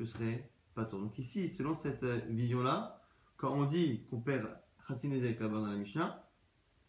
je 0.00 0.06
serai 0.06 0.50
pato. 0.74 0.98
Donc 0.98 1.18
ici, 1.18 1.48
selon 1.48 1.76
cette 1.76 2.02
euh, 2.02 2.20
vision-là, 2.30 3.02
quand 3.36 3.54
on 3.54 3.66
dit 3.66 4.06
qu'on 4.06 4.20
perd 4.20 4.48
khatsinezek 4.88 5.38
là-bas 5.38 5.60
dans 5.60 5.66
la 5.66 5.76
Mishnah, 5.76 6.26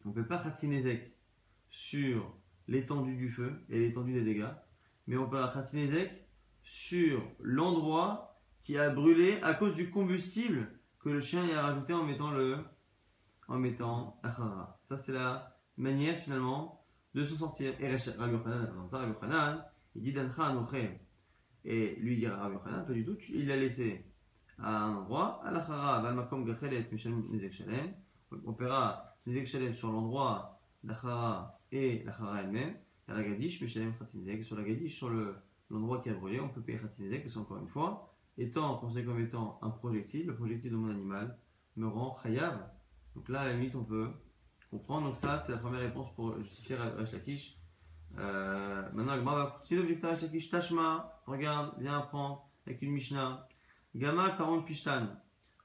on 0.06 0.10
ne 0.10 0.14
peut 0.14 0.26
pas 0.26 0.38
khatsinezek 0.38 1.14
sur 1.70 2.34
l'étendue 2.70 3.18
du 3.18 3.30
feu 3.30 3.52
et 3.70 3.80
l'étendue 3.80 4.14
des 4.14 4.24
dégâts, 4.24 4.54
mais 5.08 5.18
on 5.18 5.30
perd 5.30 5.54
khatsinezek 5.54 6.26
sur 6.64 7.22
l'endroit 7.42 8.40
qui 8.64 8.78
a 8.78 8.90
brûlé 8.90 9.40
à 9.42 9.54
cause 9.54 9.76
du 9.76 9.90
combustible 9.90 10.72
que 11.00 11.10
le 11.10 11.20
chien 11.20 11.46
y 11.46 11.52
a 11.52 11.64
rajouté 11.64 11.94
en 11.94 12.06
mettant 12.06 12.32
le, 12.32 12.58
en 13.50 13.60
mettant 13.60 14.20
Achara. 14.24 14.77
Ça, 14.88 14.96
c'est 14.96 15.12
la 15.12 15.54
manière 15.76 16.18
finalement 16.18 16.82
de 17.14 17.26
se 17.26 17.36
sortir. 17.36 17.74
Et 17.82 17.88
Rabbi 17.90 18.34
Yochanan, 18.34 19.66
il 19.96 20.02
dit 20.02 20.16
Et 21.66 21.96
lui, 21.96 22.16
dit 22.16 22.28
Rabbi 22.28 22.54
Yochanan, 22.56 22.86
pas 22.86 22.94
du 22.94 23.04
tout, 23.04 23.18
il 23.34 23.52
a 23.52 23.58
laissé 23.58 24.06
à 24.58 24.86
un 24.86 24.96
endroit, 24.96 25.44
Shalem. 27.52 27.94
On 28.46 28.54
paiera 28.54 29.14
Nezek 29.26 29.46
Shalem 29.46 29.74
sur 29.74 29.92
l'endroit, 29.92 30.62
l'Achara 30.86 31.60
et 31.74 32.04
l'Achara 32.06 32.44
elle-même. 32.44 32.78
Et 33.10 33.12
la 33.12 33.24
Gadish, 33.24 33.62
Mishalem 33.62 33.94
Khatzinezek. 33.98 34.46
Sur 34.46 34.56
la 34.56 34.64
Gadish, 34.64 34.96
sur 34.98 35.10
le- 35.10 35.36
l'endroit 35.70 36.02
qui 36.02 36.10
a 36.10 36.14
brûlé, 36.14 36.40
on 36.40 36.48
peut 36.48 36.62
payer 36.62 36.80
Khatzinezek, 36.80 37.24
parce 37.24 37.36
qu'encore 37.36 37.58
une 37.58 37.68
fois, 37.68 38.14
étant 38.38 38.78
considéré 38.78 39.06
comme 39.06 39.20
étant 39.20 39.60
un 39.62 39.70
projectile, 39.70 40.28
le 40.28 40.36
projectile 40.36 40.72
de 40.72 40.78
mon 40.78 40.90
animal 40.92 41.38
me 41.76 41.88
rend 41.88 42.18
Chayav. 42.24 42.70
Donc 43.16 43.28
là, 43.28 43.42
à 43.42 43.46
la 43.48 43.54
limite, 43.54 43.76
on 43.76 43.84
peut 43.84 44.10
comprendre. 44.70 45.08
Donc 45.08 45.18
ça, 45.18 45.38
c'est 45.38 45.52
la 45.52 45.58
première 45.58 45.82
réponse 45.82 46.14
pour 46.16 46.38
justifier 46.40 46.76
Rash 46.76 47.12
Lakish. 47.12 47.58
Euh, 48.18 48.90
maintenant, 48.94 49.14
Agma 49.14 49.36
va 49.36 49.46
continuer 49.60 49.82
d'objecter 49.82 50.08
Rash 50.08 50.22
Lakish. 50.22 50.50
Tashma, 50.50 51.22
regarde, 51.26 51.74
viens 51.80 52.00
apprendre 52.00 52.50
avec 52.66 52.82
une 52.82 52.92
Mishnah. 52.92 53.48
Gama 53.96 54.32
Karon 54.38 54.62
Pishtan. 54.62 55.08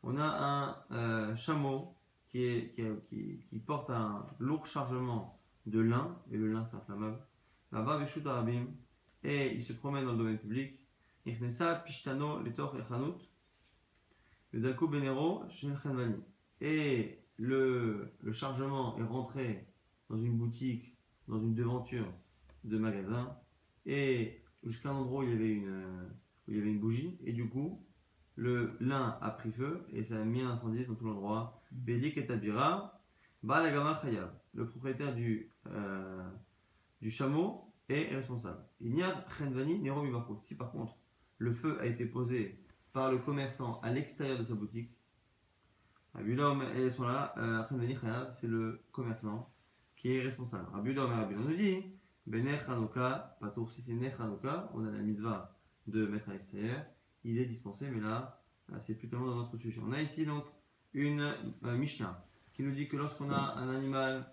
On 0.03 0.19
a 0.19 0.25
un 0.25 0.77
euh, 0.97 1.37
chameau 1.37 1.95
qui, 2.29 2.45
est, 2.45 2.75
qui, 3.09 3.45
qui- 3.49 3.59
porte 3.59 3.91
un 3.91 4.27
lourd 4.39 4.67
chargement 4.67 5.39
de 5.67 5.81
lin, 5.81 6.17
et 6.31 6.37
le 6.37 6.53
lin 6.53 6.65
c'est 6.65 6.77
inflammable. 6.77 7.19
Là-bas, 7.71 7.99
Veshut 7.99 8.27
Arabim, 8.27 8.67
et 9.23 9.55
il 9.55 9.63
se 9.63 9.73
promène 9.73 10.05
dans 10.05 10.13
le 10.13 10.19
domaine 10.19 10.39
public. 10.39 10.79
Ichnesa 11.25 11.77
Pishtano 11.77 12.41
Letor 12.41 12.77
Echanut. 12.77 13.15
Le 14.53 14.73
Benero. 14.87 15.45
Et 16.61 17.22
le, 17.43 18.13
chargement 18.33 18.97
est 18.99 19.03
rentré 19.03 19.67
dans 20.09 20.17
une 20.17 20.39
boutique, 20.39 20.97
dans 21.27 21.41
une 21.41 21.55
devanture 21.55 22.07
de 22.63 22.79
magasin, 22.79 23.37
et 23.85 24.41
jusqu'à 24.63 24.91
un 24.91 24.95
endroit 24.95 25.25
où 25.25 25.25
il 25.25 25.31
y 25.31 25.35
avait 25.35 26.67
une, 26.67 26.79
bougie, 26.79 27.19
et 27.25 27.33
du 27.33 27.49
coup, 27.49 27.85
le 28.37 28.77
lin 28.81 29.19
a 29.21 29.31
pris 29.31 29.51
feu, 29.51 29.85
et 29.93 30.05
ça 30.05 30.21
a 30.21 30.25
mis 30.25 30.41
un 30.41 30.51
incendie 30.51 30.85
dans 30.87 30.95
tout 30.95 31.05
l'endroit. 31.05 31.61
Bélik 31.73 32.17
et 32.17 32.27
Tabira, 32.27 33.01
Balagama 33.43 34.01
le 34.55 34.69
propriétaire 34.69 35.15
du, 35.15 35.51
euh, 35.67 36.31
du 37.01 37.11
chameau, 37.11 37.73
est 37.89 38.15
responsable. 38.15 38.63
Il 38.81 38.95
n'y 38.95 39.03
a. 39.03 39.27
Si 40.43 40.55
par 40.55 40.71
contre, 40.71 40.97
le 41.39 41.53
feu 41.53 41.81
a 41.81 41.87
été 41.87 42.07
posé 42.07 42.63
par 42.93 43.11
le 43.11 43.19
commerçant 43.19 43.81
à 43.81 43.91
l'extérieur 43.91 44.39
de 44.39 44.45
sa 44.45 44.55
boutique, 44.55 44.91
Rabbi 46.15 46.33
Udom 46.33 46.61
et 46.77 46.91
sont 46.91 47.07
là, 47.07 47.35
euh, 47.39 47.65
Chayav, 47.69 48.37
c'est 48.39 48.47
le 48.47 48.81
commerçant 48.93 49.51
qui 49.97 50.17
est 50.17 50.23
responsable. 50.23 50.67
Et 50.87 51.35
nous 51.35 51.57
dit, 51.57 51.85
Bene 52.27 52.59
Chanukah, 52.67 53.37
Patour, 53.41 53.71
si 53.71 53.83
c'est 53.83 53.95
Ne 53.95 54.11
Chanukah, 54.11 54.71
on 54.75 54.87
a 54.87 54.91
la 54.91 54.99
mitzvah 54.99 55.57
de 55.87 56.07
mettre 56.07 56.29
à 56.29 56.33
l'extérieur, 56.33 56.85
il 57.25 57.39
est 57.39 57.47
dispensé, 57.47 57.89
mais 57.91 58.01
là, 58.01 58.43
c'est 58.81 58.97
plus 58.97 59.09
tellement 59.09 59.27
dans 59.27 59.37
notre 59.37 59.57
sujet. 59.57 59.81
On 59.85 59.93
a 59.93 60.01
ici 60.01 60.27
donc 60.27 60.45
une 60.95 61.21
euh, 61.65 61.77
Mishnah 61.77 62.25
qui 62.53 62.63
nous 62.63 62.73
dit 62.73 62.89
que 62.89 62.97
lorsqu'on 62.97 63.31
a 63.31 63.55
un 63.57 63.75
animal 63.75 64.27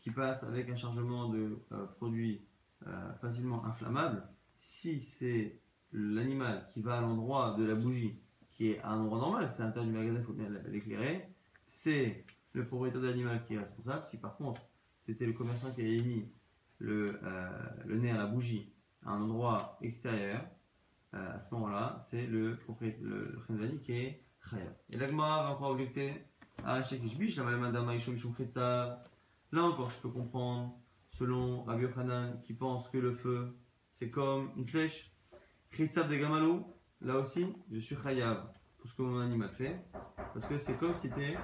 qui 0.00 0.10
passe 0.10 0.42
avec 0.44 0.68
un 0.68 0.76
chargement 0.76 1.28
de 1.28 1.58
euh, 1.72 1.86
produits 1.98 2.42
euh, 2.86 3.12
facilement 3.14 3.64
inflammables, 3.64 4.26
si 4.58 5.00
c'est 5.00 5.60
l'animal 5.92 6.68
qui 6.72 6.80
va 6.80 6.98
à 6.98 7.00
l'endroit 7.00 7.54
de 7.56 7.64
la 7.64 7.74
bougie, 7.74 8.18
qui 8.62 8.70
est 8.70 8.80
à 8.82 8.90
un 8.90 9.00
endroit 9.00 9.18
normal, 9.18 9.48
c'est 9.50 9.62
à 9.62 9.66
l'intérieur 9.66 9.90
du 9.90 9.98
magasin, 9.98 10.18
il 10.20 10.24
faut 10.24 10.32
bien 10.34 10.48
l'éclairer, 10.68 11.28
c'est 11.66 12.24
le 12.52 12.64
propriétaire 12.64 13.00
de 13.00 13.08
l'animal 13.08 13.42
qui 13.44 13.54
est 13.54 13.58
responsable. 13.58 14.06
Si 14.06 14.18
par 14.18 14.36
contre 14.36 14.62
c'était 14.94 15.26
le 15.26 15.32
commerçant 15.32 15.72
qui 15.72 15.80
a 15.80 15.84
émis 15.84 16.30
le, 16.78 17.18
euh, 17.24 17.50
le 17.86 17.98
nez 17.98 18.12
à 18.12 18.18
la 18.18 18.26
bougie 18.26 18.72
à 19.04 19.10
un 19.10 19.20
endroit 19.20 19.76
extérieur, 19.82 20.44
euh, 21.14 21.34
à 21.34 21.40
ce 21.40 21.52
moment-là, 21.56 22.04
c'est 22.08 22.24
le 22.24 22.56
propriétaire, 22.56 23.02
le, 23.02 23.36
le 23.48 23.78
qui 23.78 23.94
est 23.94 24.22
Khayab. 24.48 24.72
Et 24.90 24.96
l'Agmara 24.96 25.42
va 25.42 25.50
encore 25.56 25.70
objecter 25.70 26.12
à 26.64 26.84
Shekishbish, 26.84 27.38
la 27.38 27.44
Khetsa. 28.38 29.04
Là 29.50 29.62
encore, 29.64 29.90
je 29.90 29.98
peux 29.98 30.08
comprendre, 30.08 30.78
selon 31.08 31.64
Rabbi 31.64 31.82
Yochanan, 31.82 32.40
qui 32.42 32.52
pense 32.54 32.88
que 32.90 32.98
le 32.98 33.12
feu, 33.12 33.56
c'est 33.90 34.10
comme 34.10 34.52
une 34.56 34.68
flèche. 34.68 35.12
Khetsa 35.72 36.04
de 36.04 36.14
Gamalou, 36.14 36.64
là 37.04 37.18
aussi, 37.18 37.46
je 37.70 37.78
suis 37.78 37.96
Khayab 37.96 38.38
pour 38.78 38.90
ce 38.90 38.94
que 38.94 39.02
mon 39.02 39.20
animal 39.20 39.50
fait. 39.50 39.80
Parce 40.34 40.46
que 40.46 40.58
c'est 40.58 40.78
comme 40.78 40.94
si 40.94 41.08
c'était 41.08 41.36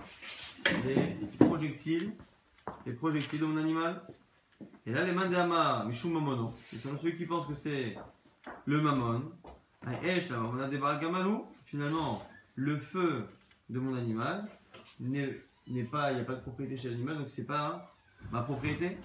des 0.84 1.26
projectiles, 1.38 2.12
des 2.84 2.92
projectiles 2.92 3.40
de 3.40 3.46
mon 3.46 3.56
animal. 3.56 4.02
Et 4.86 4.92
là, 4.92 5.04
les 5.04 5.12
Mandama 5.12 5.84
Mishum 5.86 6.12
Mamono, 6.12 6.52
ils 6.72 6.80
sont 6.80 6.96
ceux 6.96 7.10
qui 7.10 7.26
pensent 7.26 7.46
que 7.46 7.54
c'est 7.54 7.96
le 8.64 8.80
Mammon. 8.80 9.30
On 9.86 10.58
a 10.58 10.68
des 10.68 10.78
Baal 10.78 11.00
Gamalou. 11.00 11.46
Finalement, 11.66 12.26
le 12.54 12.76
feu 12.76 13.26
de 13.68 13.78
mon 13.78 13.94
animal 13.94 14.48
n'est 15.00 15.84
pas, 15.90 16.10
il 16.10 16.16
n'y 16.16 16.22
a 16.22 16.24
pas 16.24 16.34
de 16.34 16.40
propriété 16.40 16.76
chez 16.76 16.90
l'animal, 16.90 17.18
donc 17.18 17.28
c'est 17.28 17.46
pas 17.46 17.94
ma 18.32 18.42
propriété. 18.42 18.98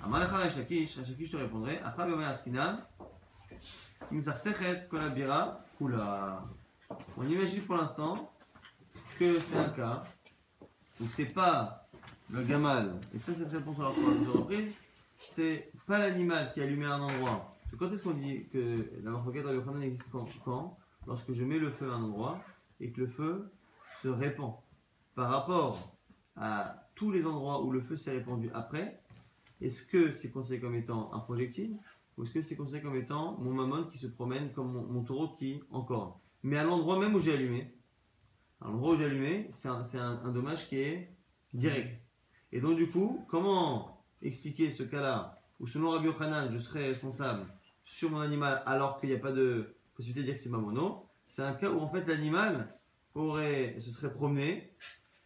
Shakish 0.00 0.96
te 1.30 1.36
répondrait, 1.36 1.80
Achab 1.82 2.08
et 2.20 2.24
Askinan, 2.24 2.78
Imsarchet 2.98 2.98
Kolabira, 3.04 3.56
Kula. 3.58 3.87
On 7.16 7.26
imagine 7.26 7.62
pour 7.62 7.76
l'instant 7.76 8.32
que 9.18 9.34
c'est 9.34 9.58
un 9.58 9.68
cas 9.70 10.02
où 11.00 11.06
c'est 11.10 11.32
pas 11.32 11.88
le 12.30 12.42
gamal, 12.42 13.00
et 13.14 13.18
ça, 13.18 13.34
cette 13.34 13.50
réponse 13.50 13.78
à 13.80 13.84
la 13.84 13.90
plusieurs 13.90 14.34
reprises, 14.34 14.72
c'est 15.16 15.70
pas 15.86 15.98
l'animal 15.98 16.50
qui 16.52 16.60
a 16.60 16.64
allumé 16.64 16.84
un 16.86 17.00
endroit. 17.00 17.50
Quand 17.78 17.90
est-ce 17.92 18.02
qu'on 18.04 18.14
dit 18.14 18.48
que 18.52 18.90
la 19.02 19.10
marquette 19.10 19.46
à 19.46 19.52
Yochanan 19.52 19.82
existe 19.82 20.10
quand, 20.10 20.26
quand? 20.44 20.78
Lorsque 21.06 21.32
je 21.32 21.44
mets 21.44 21.58
le 21.58 21.70
feu 21.70 21.90
à 21.90 21.94
un 21.94 22.02
endroit 22.02 22.40
et 22.80 22.90
que 22.90 23.00
le 23.00 23.06
feu 23.06 23.50
se 24.02 24.08
répand. 24.08 24.54
Par 25.14 25.30
rapport 25.30 25.96
à 26.36 26.86
tous 26.94 27.10
les 27.10 27.26
endroits 27.26 27.62
où 27.64 27.72
le 27.72 27.80
feu 27.80 27.96
s'est 27.96 28.12
répandu 28.12 28.50
après, 28.54 29.00
est-ce 29.60 29.86
que 29.86 30.12
c'est 30.12 30.30
considéré 30.30 30.60
comme 30.60 30.74
étant 30.74 31.12
un 31.12 31.20
projectile? 31.20 31.78
Ou 32.18 32.24
est-ce 32.24 32.32
que 32.32 32.42
c'est 32.42 32.56
considéré 32.56 32.82
comme 32.82 32.96
étant 32.96 33.38
mon 33.38 33.52
mammon 33.52 33.84
qui 33.84 33.96
se 33.96 34.08
promène 34.08 34.52
comme 34.52 34.72
mon, 34.72 35.04
taureau 35.04 35.28
qui 35.38 35.62
encore 35.70 36.20
Mais 36.42 36.58
à 36.58 36.64
l'endroit 36.64 36.98
même 36.98 37.14
où 37.14 37.20
j'ai 37.20 37.32
allumé, 37.32 37.72
à 38.60 38.66
l'endroit 38.66 38.94
où 38.94 38.96
j'ai 38.96 39.04
allumé, 39.04 39.48
c'est 39.52 39.68
un, 39.68 40.32
dommage 40.32 40.68
qui 40.68 40.78
est 40.78 41.16
direct. 41.54 42.04
Et 42.50 42.60
donc 42.60 42.76
du 42.76 42.90
coup, 42.90 43.24
comment 43.28 44.04
expliquer 44.20 44.72
ce 44.72 44.82
cas-là 44.82 45.40
où 45.60 45.68
selon 45.68 45.90
Rabbi 45.90 46.06
Yochanan, 46.06 46.52
je 46.52 46.58
serais 46.58 46.88
responsable 46.88 47.46
sur 47.84 48.10
mon 48.10 48.20
animal 48.20 48.62
alors 48.66 48.98
qu'il 48.98 49.10
n'y 49.10 49.14
a 49.14 49.20
pas 49.20 49.32
de 49.32 49.76
possibilité 49.94 50.20
de 50.20 50.26
dire 50.26 50.34
que 50.36 50.42
c'est 50.42 50.50
ma 50.50 50.58
mono 50.58 51.06
C'est 51.28 51.42
un 51.42 51.54
cas 51.54 51.70
où 51.70 51.78
en 51.78 51.88
fait 51.88 52.04
l'animal 52.06 52.74
se 53.14 53.90
serait 53.90 54.12
promené 54.12 54.72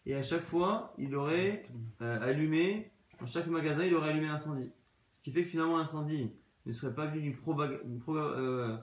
et 0.05 0.15
à 0.15 0.23
chaque 0.23 0.45
fois 0.45 0.95
il 0.99 1.15
aurait 1.15 1.63
euh, 2.01 2.21
allumé, 2.21 2.91
dans 3.21 3.27
chaque 3.27 3.47
magasin 3.47 3.85
il 3.85 3.95
aurait 3.95 4.11
allumé 4.11 4.29
un 4.29 4.35
incendie. 4.35 4.71
Ce 5.11 5.21
qui 5.23 5.33
fait 5.33 5.45
que 5.45 5.49
finalement 5.49 5.79
l'incendie 5.79 6.33
ne 6.67 6.73
serait 6.73 6.95
pas 6.95 7.07
venu 7.07 7.21
d'une 7.21 8.03
euh, 8.09 8.79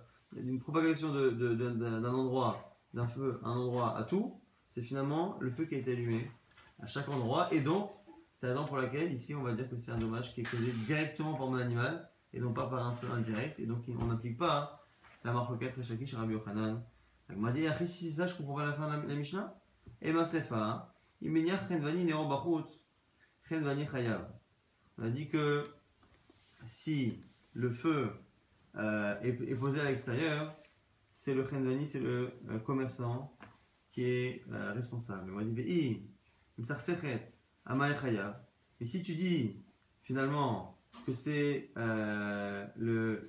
propagation 0.60 1.14
d'un 1.14 2.14
endroit, 2.14 2.78
d'un 2.94 3.08
feu 3.08 3.40
un 3.44 3.52
endroit 3.52 3.98
à 3.98 4.04
tout, 4.04 4.40
c'est 4.74 4.82
finalement 4.82 5.38
le 5.40 5.50
feu 5.52 5.66
qui 5.66 5.76
a 5.76 5.78
été 5.78 5.94
allumé 5.94 6.30
à 6.82 6.88
chaque 6.88 7.10
endroit 7.10 7.54
et 7.54 7.62
donc 7.62 7.90
c'est 8.40 8.48
la 8.48 8.54
raison 8.54 8.66
pour 8.66 8.78
laquelle 8.78 9.12
ici 9.12 9.36
on 9.36 9.44
va 9.44 9.54
dire 9.54 9.70
que 9.70 9.78
c'est 9.78 9.92
un 9.92 9.98
dommage 9.98 10.34
qui 10.34 10.42
est 10.42 10.50
causé 10.50 10.72
directement 10.86 11.34
par 11.34 11.48
mon 11.48 11.58
animal 11.58 12.10
et 12.34 12.40
non 12.40 12.54
pas 12.54 12.68
par 12.68 12.86
un 12.86 12.94
feu 12.94 13.08
indirect 13.12 13.60
et 13.60 13.66
donc 13.66 13.84
on 13.88 14.06
n'applique 14.06 14.38
pas 14.38 14.80
la 15.24 15.34
marque 15.34 15.60
4 15.60 15.82
Shaki 15.82 16.08
chez 16.08 16.16
Rabbi 16.16 16.34
Yochanan. 16.34 16.82
M'a 17.30 17.52
dit, 17.52 17.68
si 17.88 18.12
ça, 18.12 18.26
je 18.26 18.36
comprends 18.36 18.56
pas 18.56 18.66
la 18.66 18.74
fin 18.74 18.88
de 18.88 19.08
la, 19.08 19.16
Mishnah. 19.16 19.56
Et 20.02 20.12
ma 20.12 20.26
sefa, 20.26 20.94
imenia 21.22 21.60
chenvani 21.68 22.12
chenvani 23.48 23.86
chayav. 23.86 24.28
On 24.98 25.04
a 25.04 25.10
dit 25.10 25.28
que 25.28 25.70
si 26.66 27.22
le 27.60 27.70
feu 27.70 28.10
euh, 28.78 29.20
est, 29.22 29.56
posé 29.56 29.82
à 29.82 29.86
l'extérieur, 29.86 30.56
c'est 31.12 31.34
le 31.34 31.46
chenvani, 31.46 31.86
c'est 31.86 32.00
le 32.00 32.32
euh, 32.50 32.60
commerçant 32.60 33.36
qui 33.92 34.04
est 34.04 34.46
euh, 34.52 34.72
responsable. 34.74 35.32
Mais 38.80 38.86
si 38.86 39.04
tu 39.04 39.16
dis, 39.16 39.58
finalement, 40.04 40.78
que 41.06 41.12
c'est 41.12 41.72
le, 41.76 43.28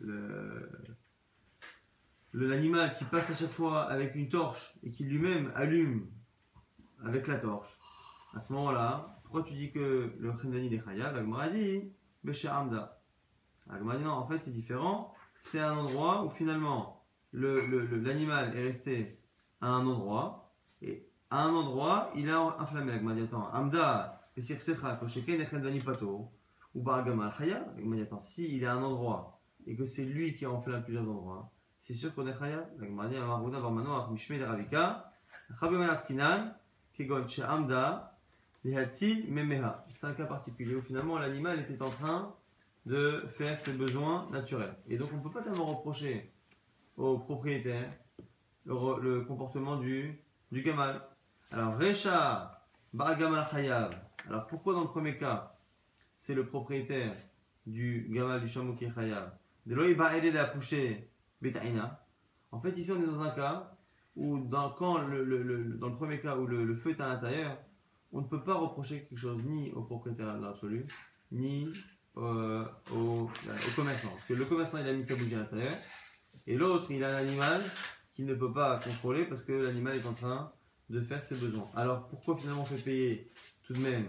l'animal 2.32 2.94
qui 2.96 3.04
passe 3.04 3.30
à 3.30 3.34
chaque 3.34 3.50
fois 3.50 3.82
avec 3.84 4.14
une 4.14 4.28
torche 4.28 4.74
et 4.84 4.90
qui 4.92 5.04
lui-même 5.04 5.50
allume 5.56 6.06
avec 7.04 7.26
la 7.26 7.36
torche, 7.36 7.76
à 8.34 8.40
ce 8.40 8.52
moment-là, 8.52 9.20
pourquoi 9.22 9.42
tu 9.42 9.54
dis 9.54 9.72
que 9.72 10.12
le 10.18 10.32
Khendani 10.32 10.72
est 10.72 10.84
Chayav 10.84 11.14
La 11.14 11.22
Gemara 11.22 11.48
dit 11.48 11.92
Amda. 12.48 12.99
La 13.70 13.78
Gemara 13.78 13.96
dit 13.96 14.04
non, 14.04 14.12
en 14.12 14.26
fait 14.26 14.38
c'est 14.40 14.50
différent. 14.52 15.14
C'est 15.38 15.60
un 15.60 15.76
endroit 15.76 16.24
où 16.24 16.30
finalement 16.30 17.02
le- 17.32 17.66
le- 17.66 17.86
le- 17.86 17.98
l'animal 18.00 18.56
est 18.56 18.62
resté 18.62 19.18
à 19.60 19.68
un 19.68 19.86
endroit 19.86 20.52
et 20.82 21.06
à 21.30 21.44
un 21.44 21.54
endroit 21.54 22.10
il 22.16 22.28
a 22.30 22.56
inflammé. 22.58 22.92
La 22.92 22.98
Gemara 22.98 23.14
dit 23.14 23.22
attends, 23.22 23.48
Amda, 23.52 24.16
ou 26.74 26.82
Baragamal 26.82 27.32
Chayav. 27.36 27.64
La 27.76 27.80
Gemara 27.82 27.96
dit 27.96 28.02
attends, 28.02 28.20
si 28.20 28.56
il 28.56 28.62
est 28.62 28.66
à 28.66 28.74
un 28.74 28.82
endroit 28.82 29.40
et 29.66 29.76
que 29.76 29.84
c'est 29.84 30.04
lui 30.04 30.34
qui 30.34 30.44
a 30.44 30.50
enflammé 30.50 30.82
plusieurs 30.82 31.08
endroits, 31.08 31.50
c'est 31.78 31.94
sûr 31.94 32.14
qu'on 32.14 32.26
est 32.26 32.34
Gemara 32.78 33.08
dit 33.08 33.16
Amarouda 33.16 33.60
Barmanoach 33.60 34.10
Mishme 34.10 34.38
de 34.38 34.44
Ravika. 34.44 35.06
C'est 39.92 40.06
un 40.06 40.12
cas 40.12 40.26
particulier 40.26 40.74
où 40.76 40.82
finalement 40.82 41.18
l'animal 41.18 41.60
était 41.60 41.80
en 41.82 41.90
train 41.90 42.34
de 42.86 43.24
faire 43.28 43.58
ses 43.58 43.72
besoins 43.72 44.28
naturels. 44.30 44.74
Et 44.88 44.96
donc 44.96 45.10
on 45.12 45.18
ne 45.18 45.22
peut 45.22 45.30
pas 45.30 45.42
tellement 45.42 45.66
reprocher 45.66 46.32
au 46.96 47.18
propriétaire 47.18 47.92
le, 48.66 49.20
comportement 49.22 49.76
du, 49.76 50.22
gamal. 50.52 51.02
Alors, 51.50 51.78
Recha, 51.78 52.66
Bar 52.92 53.18
Gamal 53.18 53.46
Chayav. 53.50 53.94
Alors 54.28 54.46
pourquoi 54.46 54.74
dans 54.74 54.82
le 54.82 54.88
premier 54.88 55.16
cas, 55.16 55.56
c'est 56.12 56.34
le 56.34 56.46
propriétaire 56.46 57.16
du 57.66 58.08
gamal 58.10 58.40
du 58.40 58.48
chameau 58.48 58.74
qui 58.74 58.84
est 58.84 58.94
Chayav 58.94 59.32
De 59.66 59.74
l'eau, 59.74 59.88
il 59.88 59.96
va 59.96 60.16
aider 60.16 60.36
à 60.36 60.44
pousser 60.44 61.10
Betaina. 61.40 62.04
En 62.52 62.60
fait, 62.60 62.76
ici 62.76 62.92
on 62.92 63.02
est 63.02 63.06
dans 63.06 63.20
un 63.20 63.30
cas 63.30 63.76
où, 64.16 64.38
dans, 64.38 64.70
quand 64.70 64.98
le, 64.98 65.76
dans 65.78 65.88
le 65.88 65.96
premier 65.96 66.20
cas 66.20 66.36
où 66.36 66.46
le, 66.46 66.74
feu 66.76 66.90
est 66.90 67.00
à 67.00 67.08
l'intérieur, 67.08 67.56
on 68.12 68.20
ne 68.20 68.26
peut 68.26 68.42
pas 68.42 68.54
reprocher 68.54 69.06
quelque 69.08 69.18
chose 69.18 69.42
ni 69.44 69.70
au 69.72 69.82
propriétaire 69.82 70.38
de 70.38 70.86
ni 71.32 71.68
euh, 72.20 72.64
au, 72.92 72.96
au, 72.96 73.30
commerçant. 73.76 74.08
Parce 74.08 74.24
que 74.24 74.34
le 74.34 74.44
commerçant, 74.44 74.78
il 74.78 74.88
a 74.88 74.92
mis 74.92 75.04
sa 75.04 75.14
bougie 75.14 75.34
à 75.34 75.38
l'intérieur, 75.38 75.74
et 76.46 76.56
l'autre, 76.56 76.90
il 76.90 77.02
a 77.04 77.08
un 77.08 77.16
animal 77.16 77.60
qu'il 78.14 78.26
ne 78.26 78.34
peut 78.34 78.52
pas 78.52 78.78
contrôler 78.78 79.24
parce 79.24 79.42
que 79.42 79.52
l'animal 79.52 79.96
est 79.96 80.06
en 80.06 80.12
train 80.12 80.52
de 80.88 81.00
faire 81.00 81.22
ses 81.22 81.36
besoins. 81.36 81.68
Alors 81.76 82.08
pourquoi 82.08 82.36
finalement 82.36 82.62
on 82.62 82.66
fait 82.66 82.82
payer 82.82 83.30
tout 83.62 83.72
de 83.72 83.78
même 83.78 84.04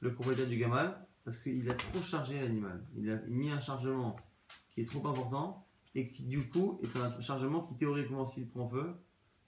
le 0.00 0.12
propriétaire 0.12 0.48
du 0.48 0.56
gamal? 0.56 0.98
Parce 1.24 1.38
qu'il 1.38 1.70
a 1.70 1.74
trop 1.74 2.00
chargé 2.00 2.38
l'animal. 2.40 2.84
Il 2.96 3.10
a 3.10 3.16
mis 3.28 3.50
un 3.50 3.60
chargement 3.60 4.16
qui 4.74 4.82
est 4.82 4.90
trop 4.90 5.06
important 5.06 5.66
et 5.94 6.10
qui 6.10 6.24
du 6.24 6.46
coup 6.46 6.80
est 6.82 6.96
un 6.98 7.22
chargement 7.22 7.62
qui 7.62 7.76
théoriquement 7.76 8.26
s'il 8.26 8.48
prend 8.48 8.68
feu 8.68 8.92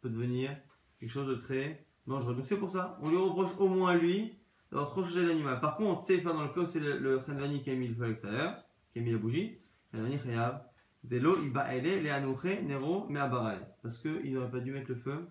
peut 0.00 0.08
devenir 0.08 0.56
quelque 0.98 1.10
chose 1.10 1.28
de 1.28 1.34
très 1.34 1.84
dangereux. 2.06 2.34
Donc 2.34 2.46
c'est 2.46 2.56
pour 2.56 2.70
ça, 2.70 2.98
on 3.02 3.10
lui 3.10 3.16
reproche 3.16 3.50
au 3.58 3.68
moins 3.68 3.90
à 3.90 3.96
lui 3.96 4.38
d'avoir 4.70 4.90
trop 4.90 5.02
chargé 5.02 5.24
l'animal. 5.24 5.60
Par 5.60 5.76
contre, 5.76 6.02
c'est 6.02 6.18
dans 6.18 6.42
le 6.42 6.48
cas 6.48 6.66
c'est 6.66 6.80
le, 6.80 6.98
le 6.98 7.18
qui 7.58 7.70
a 7.70 7.74
mis 7.74 7.88
le 7.88 7.94
feu 7.94 8.04
à 8.04 8.08
l'extérieur, 8.08 8.64
qui 8.92 8.98
a 8.98 9.02
mis 9.02 9.12
la 9.12 9.18
bougie, 9.18 9.58
Khenvani 9.92 10.18
Khayav, 10.18 10.62
l'eau, 11.10 11.36
il 11.42 11.50
va 11.50 11.74
aider 11.74 12.00
les 12.00 12.10
anouché, 12.10 12.62
Nero, 12.62 13.08
à 13.16 13.28
Parce 13.82 13.98
qu'il 13.98 14.32
n'aurait 14.32 14.50
pas 14.50 14.60
dû 14.60 14.72
mettre 14.72 14.90
le 14.90 14.96
feu 14.96 15.28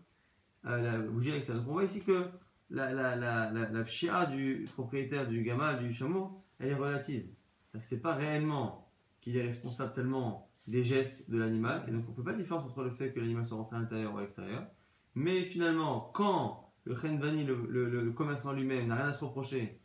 à 0.64 0.78
la 0.78 0.98
bougie 1.00 1.32
avec 1.32 1.44
ça. 1.44 1.54
Donc 1.54 1.68
on 1.68 1.74
voit 1.74 1.84
ici 1.84 2.04
que 2.04 2.26
la, 2.70 2.94
la, 2.94 3.16
la, 3.16 3.52
la, 3.52 3.84
pshia 3.84 4.26
du 4.26 4.66
propriétaire 4.74 5.28
du 5.28 5.44
gamal, 5.44 5.80
du 5.80 5.94
chameau, 5.94 6.44
elle 6.60 6.70
est 6.70 6.76
relative. 6.76 7.28
C'est 7.82 8.02
pas 8.02 8.16
réellement 8.16 8.90
qu'il 9.22 9.38
est 9.38 9.44
responsable 9.44 9.94
tellement 9.94 10.50
des 10.68 10.84
gestes 10.84 11.30
de 11.30 11.38
l'animal. 11.38 11.84
Et 11.88 11.92
donc 11.92 12.06
on 12.08 12.12
ne 12.12 12.16
fait 12.16 12.24
pas 12.24 12.34
de 12.34 12.42
différence 12.42 12.64
entre 12.64 12.84
le 12.84 12.92
fait 12.92 13.12
que 13.12 13.20
l'animal 13.20 13.46
soit 13.46 13.58
rentré 13.58 13.76
à 13.76 13.80
l'intérieur 13.80 14.14
ou 14.14 14.18
à 14.18 14.22
l'extérieur. 14.22 14.66
Mais 15.14 15.44
finalement, 15.44 16.12
quand 16.14 16.65
le 16.86 16.96
Khenvani, 16.96 17.44
le, 17.44 18.12
commerçant 18.12 18.54
lui-même, 18.54 18.88
n'a 18.88 18.96
rien 18.96 19.08
à 19.08 19.14
se 19.14 19.24
reprocher, 19.24 19.80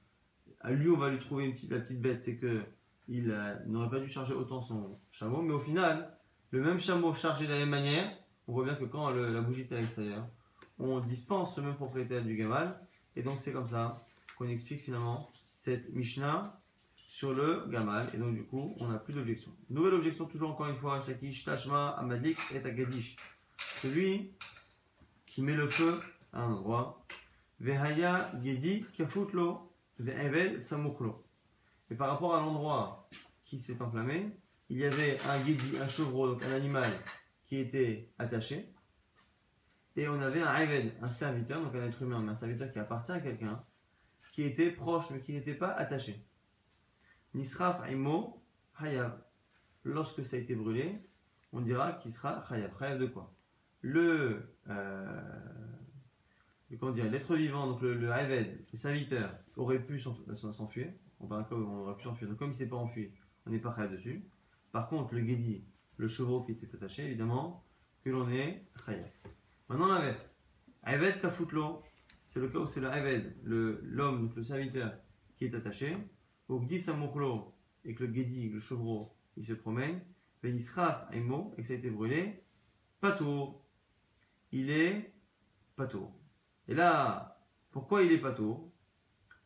à 0.61 0.71
lui 0.71 0.91
on 0.91 0.97
va 0.97 1.09
lui 1.09 1.19
trouver 1.19 1.57
la 1.71 1.81
petite 1.81 2.01
bête, 2.01 2.23
c'est 2.23 2.37
que 2.37 2.61
il 3.09 3.31
euh, 3.31 3.55
n'aurait 3.67 3.91
pas 3.91 3.99
dû 3.99 4.09
charger 4.09 4.35
autant 4.35 4.63
son 4.63 4.99
chameau, 5.11 5.43
mais 5.43 5.53
au 5.53 5.59
final, 5.59 6.17
le 6.53 6.61
même 6.61 6.79
chameau 6.79 7.13
chargé 7.15 7.47
de 7.47 7.53
la 7.53 7.59
même 7.59 7.71
manière, 7.71 8.13
on 8.47 8.53
voit 8.53 8.65
bien 8.65 8.75
que 8.75 8.85
quand 8.85 9.11
la 9.11 9.41
bougie 9.41 9.63
est 9.63 9.73
à 9.73 9.77
l'extérieur, 9.77 10.29
on 10.79 11.01
dispense 11.01 11.57
ce 11.57 11.61
même 11.61 11.75
propriétaire 11.75 12.23
du 12.23 12.37
gamal, 12.37 12.79
et 13.17 13.23
donc 13.23 13.39
c'est 13.41 13.53
comme 13.53 13.69
ça 13.69 13.95
qu'on 14.37 14.49
explique 14.49 14.83
finalement 14.83 15.31
cette 15.35 15.93
Mishnah 15.93 16.61
sur 16.95 17.33
le 17.33 17.65
gamal, 17.69 18.07
et 18.15 18.19
donc 18.19 18.35
du 18.35 18.45
coup, 18.45 18.75
on 18.79 18.89
n'a 18.89 18.99
plus 18.99 19.15
d'objection. 19.15 19.51
Nouvelle 19.71 19.95
objection, 19.95 20.27
toujours 20.27 20.51
encore 20.51 20.69
une 20.69 20.77
fois, 20.77 21.01
Shakish, 21.05 21.45
Tashma, 21.45 21.91
Amadik 21.91 22.39
et 22.53 22.59
Agadish. 22.59 23.17
Celui 23.83 24.33
qui 25.27 25.43
met 25.43 25.55
le 25.55 25.69
feu 25.69 26.01
à 26.33 26.43
un 26.43 26.53
endroit, 26.53 27.05
Vehaya 27.59 28.31
Gedi 28.43 28.85
Kafutlo, 28.97 29.73
Samuklo. 30.59 31.23
Et 31.91 31.95
par 31.95 32.09
rapport 32.09 32.35
à 32.35 32.41
l'endroit 32.41 33.09
qui 33.45 33.59
s'est 33.59 33.81
enflammé, 33.83 34.31
il 34.69 34.79
y 34.79 34.85
avait 34.85 35.19
un 35.29 35.41
guidi, 35.41 35.77
un 35.79 35.89
chevreau, 35.89 36.29
donc 36.29 36.43
un 36.45 36.53
animal 36.53 36.91
qui 37.47 37.57
était 37.57 38.09
attaché. 38.19 38.73
Et 39.97 40.09
on 40.09 40.21
avait 40.21 40.41
un 40.41 40.55
Ayved, 40.55 40.93
un 41.03 41.09
serviteur, 41.09 41.61
donc 41.61 41.75
un 41.75 41.85
être 41.85 42.01
humain, 42.01 42.21
mais 42.21 42.31
un 42.31 42.37
serviteur 42.37 42.71
qui 42.73 42.79
appartient 42.79 43.13
à 43.13 43.21
quelqu'un, 43.21 43.63
qui 44.33 44.45
était 44.45 44.71
proche 44.71 45.11
mais 45.11 45.21
qui 45.21 45.33
n'était 45.33 45.55
pas 45.55 45.73
attaché. 45.73 46.25
Nisraf 47.35 47.83
Aimo 47.89 48.43
Hayav. 48.81 49.21
Lorsque 49.85 50.25
ça 50.25 50.37
a 50.37 50.39
été 50.39 50.55
brûlé, 50.55 51.03
on 51.53 51.61
dira 51.61 51.93
qu'il 51.95 52.13
sera 52.13 52.45
Hayav. 52.49 52.71
Hayav 52.81 52.99
de 52.99 53.07
quoi? 53.07 53.35
Le. 53.83 54.55
Euh, 54.69 55.21
l'être 56.71 57.37
vivant, 57.37 57.67
donc 57.67 57.83
le, 57.83 57.95
le 57.95 58.09
le 58.09 58.77
serviteur, 58.79 59.35
aurait 59.57 59.85
pu 59.85 60.01
s'enfuir, 60.01 60.93
on, 61.19 61.27
on 61.31 61.79
aurait 61.83 61.97
pu 61.97 62.05
s'enfuir. 62.05 62.29
Donc, 62.29 62.39
comme 62.39 62.49
il 62.49 62.53
ne 62.53 62.57
s'est 62.57 62.69
pas 62.69 62.77
enfui, 62.77 63.09
on 63.47 63.51
n'est 63.51 63.59
pas 63.59 63.73
khayab 63.73 63.93
dessus. 63.93 64.25
Par 64.73 64.89
contre, 64.89 65.15
le 65.15 65.23
guédi, 65.23 65.65
le 65.97 66.09
chevreau 66.09 66.45
qui 66.45 66.53
était 66.53 66.75
attaché, 66.75 67.05
évidemment, 67.05 67.65
que 68.03 68.11
l'on 68.11 68.29
est 68.31 68.67
khayab. 68.87 69.11
Maintenant, 69.69 69.89
l'inverse. 69.89 70.35
Ayved 70.85 71.21
kafutlo, 71.21 71.83
c'est 72.25 72.41
le 72.41 72.49
cas 72.49 72.59
où 72.59 72.67
c'est 72.67 72.81
le 72.81 72.89
Ayved, 72.89 73.37
l'homme, 73.43 74.29
donc 74.29 74.37
le 74.37 74.43
serviteur, 74.43 74.95
qui 75.37 75.47
est 75.47 75.55
attaché. 75.55 75.97
Au 76.49 76.61
gdi 76.61 76.79
samouklo, 76.79 77.55
et 77.85 77.95
que 77.95 78.05
le 78.05 78.11
guédi, 78.11 78.49
le 78.49 78.61
chevreau, 78.61 79.13
il 79.37 79.45
se 79.45 79.53
promène. 79.53 80.01
Aimo, 81.13 81.55
et 81.57 81.63
que 81.63 81.69
ça 81.69 81.75
a 81.75 81.77
été 81.77 81.91
brûlé. 81.91 82.43
Patour. 83.01 83.65
Il 84.53 84.71
est 84.71 85.13
patour. 85.77 86.20
Et 86.71 86.75
là, 86.75 87.37
pourquoi 87.73 88.05
il 88.05 88.13
est 88.13 88.21
patour 88.21 88.71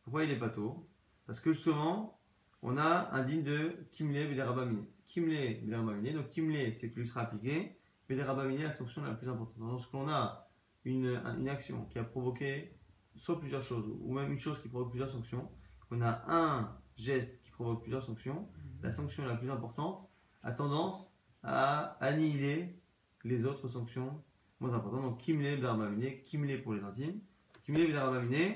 Pourquoi 0.03 0.23
il 0.23 0.31
est 0.31 0.37
patour 0.37 0.85
parce 1.25 1.39
que 1.39 1.53
justement, 1.53 2.19
on 2.61 2.77
a 2.77 3.09
un 3.11 3.23
digne 3.23 3.41
de 3.41 3.87
Kimle 3.91 4.27
Vederabamine. 4.27 4.85
Kimle 5.07 5.59
Vederabamine, 5.63 6.13
donc 6.13 6.29
Kimle, 6.29 6.71
c'est 6.71 6.91
que 6.91 6.99
lui 6.99 7.07
sera 7.07 7.21
appliqué. 7.21 7.79
Vederabamine, 8.07 8.61
la 8.61 8.71
sanction 8.71 9.03
la 9.03 9.15
plus 9.15 9.27
importante. 9.27 9.57
Lorsqu'on 9.57 10.07
a 10.07 10.47
une, 10.83 11.19
une 11.39 11.49
action 11.49 11.85
qui 11.85 11.97
a 11.97 12.03
provoqué 12.03 12.77
soit 13.15 13.39
plusieurs 13.39 13.63
choses, 13.63 13.89
ou 14.01 14.13
même 14.13 14.31
une 14.31 14.37
chose 14.37 14.61
qui 14.61 14.67
provoque 14.67 14.91
plusieurs 14.91 15.09
sanctions, 15.09 15.49
on 15.89 16.01
a 16.01 16.23
un 16.27 16.77
geste 16.95 17.41
qui 17.41 17.49
provoque 17.49 17.81
plusieurs 17.81 18.03
sanctions, 18.03 18.47
la 18.83 18.91
sanction 18.91 19.25
la 19.25 19.35
plus 19.35 19.49
importante 19.49 20.07
a 20.43 20.51
tendance 20.51 21.11
à 21.41 21.97
annihiler 22.01 22.79
les 23.23 23.47
autres 23.47 23.67
sanctions 23.67 24.21
moins 24.59 24.73
importantes. 24.73 25.03
Donc 25.03 25.19
Kimle 25.19 25.55
Vederabamine, 25.55 26.21
Kimle 26.23 26.61
pour 26.61 26.73
les 26.73 26.83
intimes, 26.83 27.19
Kimle 27.63 27.87
Vederabamine, 27.87 28.53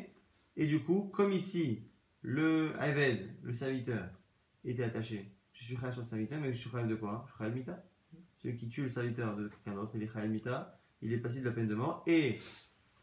et 0.57 0.67
du 0.67 0.81
coup, 0.81 1.09
comme 1.13 1.31
ici, 1.31 1.83
le 2.21 2.73
Aved, 2.79 3.29
le 3.43 3.53
serviteur, 3.53 4.09
était 4.65 4.83
attaché. 4.83 5.31
Je 5.53 5.63
suis 5.63 5.75
khayab 5.75 5.93
sur 5.93 6.01
le 6.01 6.07
serviteur, 6.07 6.39
mais 6.39 6.53
je 6.53 6.57
suis 6.57 6.69
khayab 6.69 6.87
de 6.87 6.95
quoi? 6.95 7.25
Je 7.25 7.31
suis 7.31 7.37
khayab 7.37 7.55
mita. 7.55 7.83
Celui 8.37 8.57
qui 8.57 8.69
tue 8.69 8.83
le 8.83 8.89
serviteur 8.89 9.35
de 9.35 9.47
quelqu'un 9.47 9.75
d'autre, 9.75 9.91
il 9.95 10.03
est 10.03 10.07
khayab 10.07 10.29
mita, 10.29 10.77
il 11.01 11.13
est 11.13 11.17
passible 11.17 11.43
de 11.43 11.49
la 11.49 11.55
peine 11.55 11.67
de 11.67 11.75
mort. 11.75 12.03
Et 12.07 12.39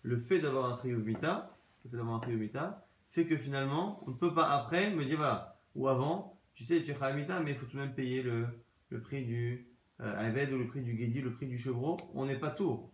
le 0.02 0.18
fait 0.18 0.40
d'avoir 0.40 0.72
un 0.72 0.76
trio 0.76 0.98
mita, 0.98 1.56
le 1.85 1.90
fait 1.90 1.96
d'avoir 1.96 2.22
un 2.22 2.26
mita, 2.28 2.87
fait 3.11 3.26
que 3.26 3.37
finalement, 3.37 4.02
on 4.06 4.11
ne 4.11 4.16
peut 4.16 4.35
pas 4.35 4.50
après 4.50 4.90
me 4.90 5.04
dire 5.04 5.18
voilà, 5.18 5.59
ou 5.74 5.88
avant, 5.88 6.38
tu 6.54 6.64
sais, 6.64 6.82
tu 6.82 6.90
es 6.90 6.94
khayab 6.94 7.16
mita, 7.16 7.40
mais 7.40 7.52
il 7.52 7.56
faut 7.56 7.66
tout 7.66 7.76
de 7.76 7.82
même 7.82 7.94
payer 7.94 8.22
le, 8.22 8.46
le 8.90 9.00
prix 9.00 9.24
du 9.24 9.65
euh, 10.00 10.52
ou 10.52 10.59
le 10.59 10.66
prix 10.66 10.82
du 10.82 10.96
Gedi, 10.96 11.20
le 11.20 11.32
prix 11.32 11.46
du 11.46 11.59
chevreau. 11.59 11.96
On 12.14 12.26
n'est 12.26 12.38
pas 12.38 12.50
tout 12.50 12.90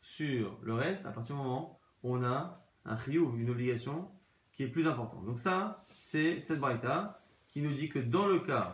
sur 0.00 0.58
le 0.62 0.74
reste 0.74 1.06
à 1.06 1.10
partir 1.10 1.34
du 1.36 1.42
moment 1.42 1.78
où 2.02 2.16
on 2.16 2.24
a 2.24 2.64
un 2.84 2.96
ou 3.16 3.36
une 3.36 3.50
obligation 3.50 4.10
qui 4.52 4.62
est 4.62 4.68
plus 4.68 4.86
important. 4.86 5.22
Donc 5.22 5.40
ça, 5.40 5.82
c'est 5.98 6.38
cette 6.40 6.60
braïta 6.60 7.20
qui 7.48 7.62
nous 7.62 7.72
dit 7.72 7.88
que 7.88 7.98
dans 7.98 8.26
le 8.26 8.40
cas, 8.40 8.72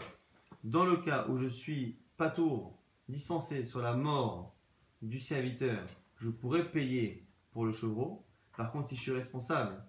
dans 0.65 0.85
le 0.85 0.97
cas 0.97 1.27
où 1.29 1.39
je 1.39 1.47
suis 1.47 1.99
pas 2.17 2.31
tour 2.31 2.79
dispensé 3.09 3.65
sur 3.65 3.81
la 3.81 3.95
mort 3.95 4.57
du 5.01 5.21
serviteur, 5.21 5.87
je 6.17 6.29
pourrais 6.29 6.71
payer 6.71 7.27
pour 7.53 7.65
le 7.65 7.73
chevreau. 7.73 8.27
Par 8.57 8.73
contre, 8.73 8.89
si 8.89 8.97
je 8.97 9.01
suis 9.01 9.13
responsable 9.13 9.83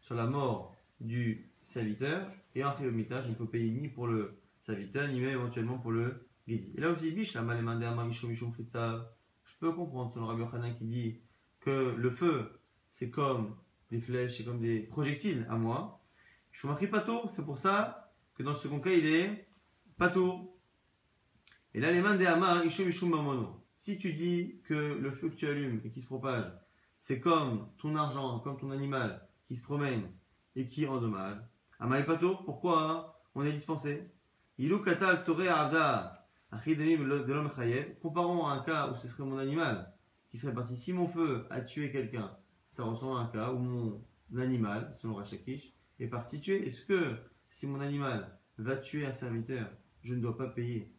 sur 0.00 0.14
la 0.14 0.26
mort 0.26 0.74
du 1.00 1.50
serviteur 1.62 2.26
et 2.54 2.62
un 2.62 2.72
philomita, 2.72 3.20
je 3.20 3.28
ne 3.28 3.34
peux 3.34 3.46
payer 3.46 3.70
ni 3.70 3.88
pour 3.88 4.06
le 4.06 4.40
serviteur, 4.62 5.08
ni 5.08 5.20
même 5.20 5.30
éventuellement 5.30 5.78
pour 5.78 5.92
le 5.92 6.26
Et 6.74 6.80
là 6.80 6.90
aussi, 6.90 7.10
je 7.24 7.38
peux 9.60 9.72
comprendre 9.72 10.12
selon 10.12 10.26
Rabbi 10.26 10.44
qui 10.78 10.84
dit 10.84 11.20
que 11.60 11.94
le 11.96 12.10
feu, 12.10 12.60
c'est 12.90 13.10
comme 13.10 13.56
des 13.90 14.00
flèches, 14.00 14.38
c'est 14.38 14.44
comme 14.44 14.60
des 14.60 14.80
projectiles 14.80 15.46
à 15.48 15.56
moi. 15.56 16.00
Je 16.50 16.58
suis 16.58 16.68
marqué 16.68 16.90
tour, 16.90 17.30
c'est 17.30 17.44
pour 17.44 17.58
ça 17.58 18.12
que 18.34 18.42
dans 18.42 18.54
ce 18.54 18.62
second 18.64 18.80
cas, 18.80 18.90
il 18.90 19.06
est 19.06 19.46
tour. 20.12 20.56
Et 21.74 21.80
là, 21.80 21.92
les 21.92 22.00
mains 22.00 22.16
des 22.16 22.26
Hamar. 22.26 22.62
Si 23.78 23.98
tu 23.98 24.12
dis 24.12 24.60
que 24.64 24.74
le 24.74 25.10
feu 25.10 25.28
que 25.28 25.34
tu 25.34 25.48
allumes 25.48 25.80
et 25.84 25.90
qui 25.90 26.00
se 26.00 26.06
propage, 26.06 26.52
c'est 26.98 27.18
comme 27.20 27.68
ton 27.78 27.96
argent, 27.96 28.38
comme 28.40 28.56
ton 28.56 28.70
animal 28.70 29.26
qui 29.48 29.56
se 29.56 29.62
promène 29.62 30.08
et 30.54 30.68
qui 30.68 30.86
rend 30.86 31.00
dommage. 31.00 31.38
Amai 31.80 32.04
tour, 32.20 32.44
pourquoi 32.44 33.20
on 33.34 33.44
est 33.44 33.52
dispensé? 33.52 34.08
Ilou 34.58 34.78
Katal 34.80 35.24
Toré 35.24 35.48
Arda, 35.48 36.21
Comparons 38.02 38.46
à 38.46 38.52
un 38.52 38.62
cas 38.62 38.90
où 38.90 38.96
ce 38.96 39.08
serait 39.08 39.24
mon 39.24 39.38
animal 39.38 39.92
qui 40.30 40.38
serait 40.38 40.54
parti. 40.54 40.76
Si 40.76 40.92
mon 40.92 41.08
feu 41.08 41.46
a 41.50 41.62
tué 41.62 41.90
quelqu'un, 41.90 42.30
ça 42.70 42.84
ressemble 42.84 43.18
à 43.18 43.22
un 43.22 43.26
cas 43.26 43.52
où 43.52 43.58
mon 43.58 44.02
animal, 44.36 44.94
selon 44.98 45.14
Rachakish, 45.14 45.72
est 45.98 46.08
parti 46.08 46.40
tuer. 46.40 46.66
Est-ce 46.66 46.84
que 46.84 47.16
si 47.48 47.66
mon 47.66 47.80
animal 47.80 48.38
va 48.58 48.76
tuer 48.76 49.06
un 49.06 49.12
serviteur, 49.12 49.66
je 50.02 50.14
ne 50.14 50.20
dois 50.20 50.36
pas 50.36 50.48
payer 50.48 50.92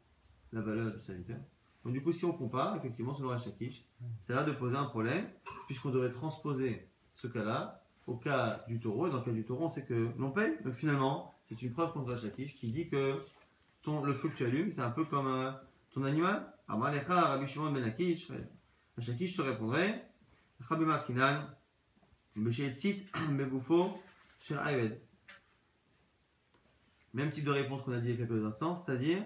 la 0.52 0.62
valeur 0.62 0.92
du 0.92 1.02
serviteur? 1.02 1.38
Donc 1.84 1.94
du 1.94 2.02
coup, 2.02 2.14
si 2.14 2.26
on 2.26 2.34
compare, 2.34 2.76
effectivement, 2.78 3.14
selon 3.14 3.30
Rachakish, 3.30 3.86
c'est 4.22 4.34
là 4.34 4.44
de 4.44 4.54
poser 4.54 4.76
un 4.76 4.86
problème, 4.86 5.26
puisqu'on 5.68 5.92
devrait 5.92 6.12
transposer 6.12 6.88
ce 7.14 7.28
cas-là 7.28 7.84
au 8.08 8.16
cas 8.16 8.66
du 8.68 8.80
taureau. 8.80 9.08
Et 9.08 9.12
dans 9.12 9.18
le 9.18 9.24
cas 9.24 9.32
du 9.32 9.44
taureau, 9.46 9.66
on 9.66 9.70
sait 9.70 9.86
que 9.86 10.10
l'on 10.18 10.32
paye. 10.32 10.58
Donc 10.64 10.74
finalement, 10.74 11.34
c'est 11.48 11.62
une 11.62 11.74
preuve 11.74 11.94
contre 11.94 12.12
Rachakish 12.12 12.56
qui 12.56 12.72
dit 12.72 12.88
que 12.88 13.22
ton, 13.84 14.04
le 14.04 14.14
feu 14.14 14.30
que 14.30 14.38
tu 14.38 14.46
allumes, 14.46 14.72
c'est 14.72 14.82
un 14.82 14.90
peu 14.90 15.06
comme 15.06 15.28
euh, 15.28 15.52
ton 15.92 16.04
animal. 16.04 16.52
Amalecha, 16.68 17.22
Rabbi 17.22 17.46
Shimon 17.46 17.72
ben 17.72 17.84
Akish, 17.84 18.32
Rachakish 18.98 19.36
te 19.36 19.42
répondrait, 19.42 20.10
Rabbi 20.62 20.86
Maskinan, 20.86 21.50
Beshetzit, 22.36 23.06
Begoufo, 23.32 24.02
Shel 24.40 24.60
Ayved. 24.66 25.00
Même 27.14 27.32
type 27.32 27.46
de 27.46 27.52
réponse 27.52 27.84
qu'on 27.84 27.92
a 27.92 28.00
dit 28.00 28.10
il 28.10 28.20
y 28.20 28.24
a 28.24 28.26
quelques 28.26 28.44
instants, 28.44 28.76
c'est-à-dire 28.76 29.24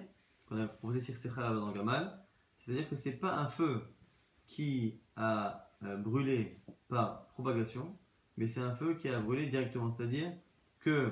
qu'on 0.47 0.61
a 0.61 0.67
proposé 0.67 0.99
Sirsecha 0.99 1.41
là 1.41 1.53
dans 1.53 1.71
Gamal, 1.71 2.19
c'est-à-dire 2.59 2.89
que 2.89 2.95
c'est 2.95 3.13
pas 3.13 3.37
un 3.37 3.47
feu 3.47 3.81
qui 4.47 4.99
a 5.15 5.69
euh, 5.83 5.95
brûlé 5.95 6.59
par 6.89 7.27
propagation, 7.27 7.97
mais 8.35 8.47
c'est 8.47 8.61
un 8.61 8.75
feu 8.75 8.95
qui 8.95 9.07
a 9.09 9.19
brûlé 9.19 9.47
directement, 9.47 9.89
c'est-à-dire 9.89 10.33
que 10.79 11.11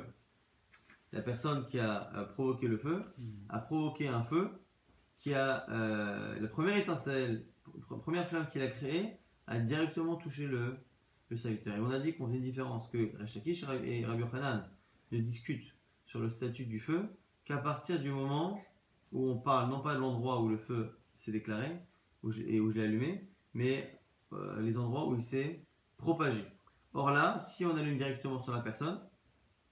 la 1.15 1.21
personne 1.21 1.65
qui 1.67 1.79
a 1.79 2.11
euh, 2.15 2.25
provoqué 2.25 2.67
le 2.67 2.77
feu 2.77 3.03
a 3.49 3.59
provoqué 3.59 4.07
un 4.07 4.23
feu 4.23 4.49
qui 5.17 5.33
a 5.33 5.67
euh, 5.69 6.39
la 6.39 6.47
première 6.47 6.77
étincelle, 6.77 7.45
la 7.89 7.97
première 7.97 8.27
flamme 8.27 8.47
qu'il 8.51 8.61
a 8.61 8.67
créée 8.67 9.17
a 9.47 9.59
directement 9.59 10.17
touché 10.17 10.45
le, 10.45 10.77
le. 11.29 11.37
Et 11.37 11.79
on 11.79 11.89
a 11.89 11.99
dit 11.99 12.15
qu'on 12.15 12.27
faisait 12.27 12.37
une 12.37 12.43
différence 12.43 12.87
que 12.89 13.17
Rachakish 13.17 13.63
et 13.83 14.05
Rabbi 14.05 14.21
Yochanan 14.21 14.69
ne 15.11 15.19
discutent 15.19 15.73
sur 16.05 16.19
le 16.19 16.29
statut 16.29 16.65
du 16.65 16.79
feu 16.79 17.07
qu'à 17.45 17.57
partir 17.57 17.99
du 17.99 18.11
moment 18.11 18.59
où 19.11 19.29
on 19.29 19.37
parle 19.37 19.69
non 19.69 19.79
pas 19.81 19.95
de 19.95 19.99
l'endroit 19.99 20.41
où 20.41 20.49
le 20.49 20.57
feu 20.57 20.97
s'est 21.15 21.31
déclaré 21.31 21.71
où 22.23 22.31
je- 22.31 22.41
et 22.41 22.59
où 22.59 22.71
je 22.71 22.75
l'ai 22.77 22.83
allumé, 22.85 23.27
mais 23.53 23.99
euh, 24.33 24.59
les 24.61 24.77
endroits 24.77 25.07
où 25.07 25.15
il 25.15 25.23
s'est 25.23 25.63
propagé. 25.97 26.43
Or 26.93 27.11
là, 27.11 27.39
si 27.39 27.65
on 27.65 27.75
allume 27.77 27.97
directement 27.97 28.39
sur 28.41 28.53
la 28.53 28.61
personne, 28.61 28.99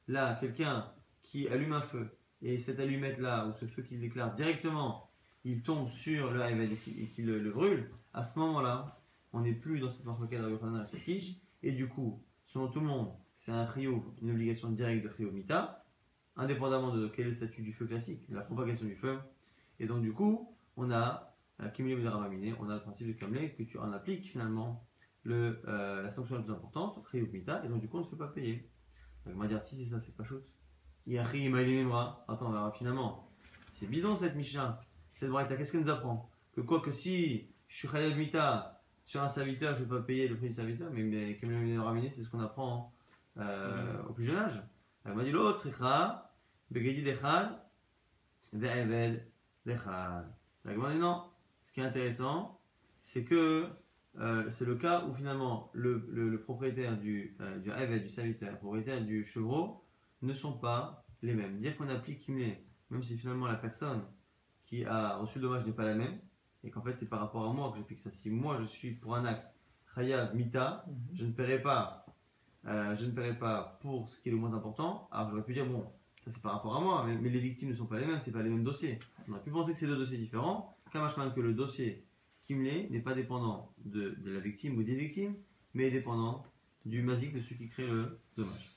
là, 0.08 0.36
quelqu'un 0.39 0.86
qui 1.34 1.48
allume 1.48 1.74
un 1.74 1.82
feu 1.82 2.15
et 2.43 2.60
cette 2.60 2.80
allumette 2.80 3.17
là 3.17 3.48
ou 3.48 3.54
ce 3.54 3.65
feu 3.65 3.82
qu'il 3.82 4.00
déclare 4.00 4.36
directement, 4.36 5.10
il 5.43 5.63
tombe 5.63 5.89
sur 5.89 6.32
le 6.32 6.43
Haïved 6.43 6.72
et 6.72 7.08
qu'il 7.08 7.26
le, 7.26 7.39
le 7.39 7.50
brûle, 7.50 7.89
à 8.13 8.24
ce 8.24 8.38
moment-là, 8.38 9.00
on 9.34 9.41
n'est 9.41 9.54
plus 9.54 9.80
dans 9.80 9.89
cette 9.89 10.06
marque 10.06 10.30
de 10.30 11.28
et 11.63 11.72
du 11.72 11.88
coup, 11.88 12.22
selon 12.46 12.67
tout 12.67 12.82
le 12.82 12.86
monde, 12.86 13.13
c'est 13.36 13.52
un 13.52 13.65
trio, 13.65 14.13
une 14.22 14.30
obligation 14.30 14.69
directe 14.69 15.04
de 15.04 15.10
trio 15.10 15.32
mita, 15.32 15.84
indépendamment 16.36 16.96
de 16.96 17.08
quel 17.08 17.26
est 17.26 17.30
le 17.30 17.36
statut 17.36 17.63
du 17.63 17.74
feu 17.74 17.88
classique, 17.88 18.30
de 18.30 18.36
la 18.36 18.41
propagation 18.41 18.86
du 18.86 18.96
feu. 18.96 19.17
Et 19.80 19.88
donc, 19.88 20.04
du 20.04 20.13
coup, 20.13 20.56
on 20.78 20.91
a 20.91 21.36
euh, 21.62 21.67
B'Daravamine, 21.67 22.56
on 22.60 22.69
a 22.69 22.76
le 22.76 22.82
principe 22.82 23.08
de 23.08 23.13
Kamle 23.13 23.56
que 23.56 23.63
tu 23.63 23.80
en 23.80 23.91
appliques 23.91 24.30
finalement 24.30 24.86
le, 25.24 25.63
euh, 25.67 26.04
la 26.04 26.12
sanction 26.12 26.36
la 26.36 26.43
plus 26.43 26.54
importante, 26.54 27.04
trio 27.06 27.26
mita, 27.34 27.65
et 27.65 27.69
donc 27.69 27.82
du 27.82 27.88
coup, 27.88 27.98
on 27.98 28.02
ne 28.02 28.06
se 28.06 28.12
fait 28.12 28.17
pas 28.17 28.28
payer. 28.28 28.69
On 29.26 29.34
va 29.34 29.48
dire, 29.48 29.63
si 29.63 29.76
c'est 29.78 29.89
ça, 29.89 30.00
c'est 30.00 30.15
pas 30.15 30.24
chouette. 30.24 30.43
Yahi. 31.07 31.49
Attends, 32.27 32.47
on 32.47 32.51
verra 32.51 32.71
finalement. 32.71 33.27
C'est 33.71 33.87
bidon 33.87 34.15
cette 34.15 34.35
Mishnah. 34.35 34.81
Cette 35.15 35.29
braïta, 35.29 35.55
qu'est-ce 35.55 35.71
qu'elle 35.71 35.81
nous 35.81 35.89
apprend? 35.89 36.29
Que 36.53 36.61
quoi 36.61 36.79
que 36.81 36.91
si 36.91 37.47
je 37.67 37.77
suis 37.77 37.87
Khalev 37.87 38.17
Mita 38.17 38.81
sur 39.05 39.21
un 39.21 39.27
serviteur, 39.27 39.75
je 39.75 39.81
ne 39.81 39.85
peux 39.85 39.97
pas 39.99 40.03
payer 40.05 40.27
le 40.27 40.37
prix 40.37 40.47
du 40.49 40.53
serviteur, 40.53 40.89
mais, 40.91 41.37
comme 41.39 41.51
le 41.51 41.81
ramené, 41.81 42.09
c'est 42.09 42.23
ce 42.23 42.29
qu'on 42.29 42.39
apprend 42.39 42.93
euh, 43.37 44.01
au 44.07 44.13
plus 44.13 44.23
jeune 44.23 44.37
âge. 44.37 44.61
Elle 45.05 45.13
m'a 45.13 45.23
dit 45.23 45.31
l'autre, 45.31 45.67
Begedi 46.71 47.03
Dechad, 47.03 47.49
Ve'evel 48.53 49.27
Dechad. 49.65 50.25
La 50.65 50.73
dit 50.73 50.99
non. 50.99 51.23
Ce 51.65 51.71
qui 51.73 51.81
est 51.81 51.83
intéressant, 51.83 52.59
c'est 53.03 53.25
que 53.25 53.67
euh, 54.19 54.49
c'est 54.49 54.65
le 54.65 54.75
cas 54.75 55.03
où 55.05 55.13
finalement 55.13 55.69
le, 55.73 56.07
le- 56.09 56.29
le 56.29 56.39
propriétaire 56.41 56.97
du, 56.97 57.35
euh, 57.41 57.57
du 57.59 57.71
Eved, 57.71 58.03
du 58.03 58.09
serviteur, 58.09 58.51
le 58.51 58.57
propriétaire 58.57 59.01
du 59.01 59.25
chevreau, 59.25 59.83
ne 60.23 60.33
sont 60.33 60.53
pas 60.53 61.05
les 61.21 61.33
mêmes. 61.33 61.59
Dire 61.59 61.77
qu'on 61.77 61.89
applique 61.89 62.21
Kimle, 62.21 62.55
même 62.89 63.03
si 63.03 63.17
finalement 63.17 63.47
la 63.47 63.55
personne 63.55 64.01
qui 64.65 64.86
a 64.86 65.17
reçu 65.17 65.39
le 65.39 65.43
dommage 65.43 65.65
n'est 65.65 65.73
pas 65.73 65.86
la 65.86 65.95
même, 65.95 66.19
et 66.63 66.69
qu'en 66.69 66.81
fait 66.81 66.95
c'est 66.95 67.09
par 67.09 67.19
rapport 67.19 67.49
à 67.49 67.53
moi 67.53 67.71
que 67.71 67.77
j'applique 67.77 67.99
ça. 67.99 68.12
Si 68.12 68.29
moi 68.29 68.57
je 68.62 68.65
suis 68.65 68.91
pour 68.91 69.15
un 69.15 69.25
acte 69.25 69.53
Chayav 69.93 70.36
Mita, 70.36 70.86
je 71.13 71.25
ne 71.25 71.31
paierai 71.31 71.62
pas, 71.62 72.05
euh, 72.65 72.95
je 72.95 73.05
ne 73.05 73.12
paierai 73.12 73.38
pas 73.38 73.77
pour 73.81 74.09
ce 74.09 74.19
qui 74.21 74.29
est 74.29 74.31
le 74.31 74.38
moins 74.38 74.53
important. 74.53 75.07
Alors 75.12 75.29
j'aurais 75.29 75.43
pu 75.43 75.53
dire 75.53 75.65
bon, 75.65 75.86
ça 76.23 76.31
c'est 76.31 76.41
par 76.41 76.53
rapport 76.53 76.75
à 76.75 76.79
moi, 76.79 77.03
mais, 77.05 77.15
mais 77.15 77.29
les 77.29 77.39
victimes 77.39 77.69
ne 77.69 77.75
sont 77.75 77.86
pas 77.86 77.99
les 77.99 78.05
mêmes, 78.05 78.19
c'est 78.19 78.31
pas 78.31 78.41
les 78.41 78.49
mêmes 78.49 78.63
dossiers. 78.63 78.99
On 79.27 79.33
aurait 79.33 79.43
pu 79.43 79.51
penser 79.51 79.73
que 79.73 79.79
c'est 79.79 79.88
deux 79.88 79.97
dossiers 79.97 80.17
différents. 80.17 80.75
Kamashman 80.91 81.33
que 81.33 81.41
le 81.41 81.53
dossier 81.53 82.05
Kimle 82.45 82.88
n'est 82.89 83.01
pas 83.01 83.13
dépendant 83.13 83.73
de, 83.83 84.12
de 84.12 84.31
la 84.31 84.39
victime 84.39 84.77
ou 84.77 84.83
des 84.83 84.95
victimes, 84.95 85.36
mais 85.73 85.88
est 85.88 85.91
dépendant 85.91 86.45
du 86.86 87.01
mazik 87.01 87.33
de 87.33 87.39
celui 87.39 87.57
qui 87.57 87.69
crée 87.69 87.88
le 87.88 88.19
dommage. 88.38 88.72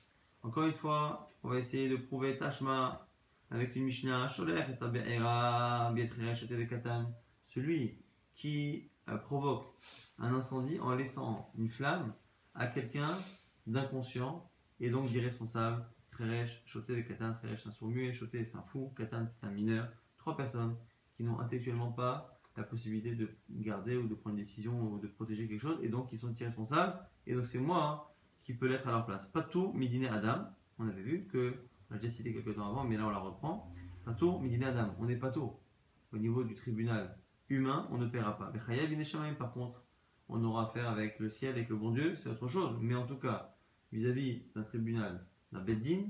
Encore 0.46 0.64
une 0.64 0.72
fois, 0.72 1.32
on 1.42 1.48
va 1.48 1.58
essayer 1.58 1.88
de 1.88 1.96
prouver 1.96 2.38
Tashma 2.38 3.08
avec 3.50 3.74
une 3.74 3.82
Mishnah, 3.82 4.28
Sholer 4.28 4.62
et 4.68 5.12
et 6.62 6.66
Katan. 6.68 7.12
Celui 7.48 7.98
qui 8.32 8.88
euh, 9.08 9.16
provoque 9.16 9.66
un 10.20 10.32
incendie 10.32 10.78
en 10.78 10.94
laissant 10.94 11.50
une 11.58 11.68
flamme 11.68 12.14
à 12.54 12.68
quelqu'un 12.68 13.10
d'inconscient 13.66 14.48
et 14.78 14.88
donc 14.88 15.08
d'irresponsable. 15.08 15.84
Treresh, 16.12 16.62
Choté, 16.64 17.04
Katan, 17.04 17.34
Treresh, 17.34 17.64
c'est 17.64 17.68
un 17.68 17.72
sourd 17.72 17.88
muet, 17.88 18.12
Choté, 18.12 18.44
c'est 18.44 18.56
un 18.56 18.62
fou, 18.62 18.94
Katan, 18.96 19.26
c'est 19.26 19.44
un 19.44 19.50
mineur. 19.50 19.88
Trois 20.16 20.36
personnes 20.36 20.76
qui 21.16 21.24
n'ont 21.24 21.40
intellectuellement 21.40 21.90
pas 21.90 22.38
la 22.56 22.62
possibilité 22.62 23.16
de 23.16 23.28
garder 23.50 23.96
ou 23.96 24.06
de 24.06 24.14
prendre 24.14 24.36
une 24.36 24.42
décision 24.42 24.92
ou 24.92 25.00
de 25.00 25.08
protéger 25.08 25.48
quelque 25.48 25.60
chose 25.60 25.80
et 25.82 25.88
donc 25.88 26.08
qui 26.08 26.16
sont 26.16 26.32
irresponsables. 26.36 26.96
Et 27.26 27.34
donc 27.34 27.48
c'est 27.48 27.58
moi 27.58 27.82
hein, 27.82 28.15
qui 28.46 28.54
peux 28.54 28.68
l'être 28.68 28.86
à 28.86 28.92
leur 28.92 29.04
place. 29.04 29.26
Pas 29.28 29.42
tout, 29.42 29.72
Midine 29.72 30.06
Adam. 30.06 30.46
On 30.78 30.86
avait 30.86 31.02
vu 31.02 31.26
que, 31.26 31.54
on 31.90 31.94
l'a 31.94 32.00
déjà 32.00 32.14
cité 32.14 32.32
quelques 32.32 32.54
temps 32.54 32.68
avant, 32.70 32.84
mais 32.84 32.96
là 32.96 33.06
on 33.06 33.10
la 33.10 33.18
reprend. 33.18 33.72
Pas 34.04 34.12
tout, 34.14 34.38
Midine 34.38 34.62
Adam. 34.62 34.94
On 35.00 35.04
n'est 35.06 35.16
pas 35.16 35.30
tout. 35.30 35.52
Au 36.12 36.16
niveau 36.18 36.44
du 36.44 36.54
tribunal 36.54 37.18
humain, 37.48 37.88
on 37.90 37.98
ne 37.98 38.06
paiera 38.06 38.38
pas. 38.38 38.52
Par 39.38 39.52
contre, 39.52 39.82
on 40.28 40.42
aura 40.44 40.68
affaire 40.68 40.88
avec 40.88 41.18
le 41.18 41.28
ciel, 41.28 41.54
avec 41.54 41.68
le 41.68 41.76
bon 41.76 41.90
Dieu, 41.90 42.14
c'est 42.16 42.28
autre 42.28 42.46
chose. 42.46 42.78
Mais 42.80 42.94
en 42.94 43.06
tout 43.06 43.16
cas, 43.16 43.56
vis-à-vis 43.92 44.44
d'un 44.54 44.62
tribunal, 44.62 45.26
d'un 45.50 45.60
beddin, 45.60 46.02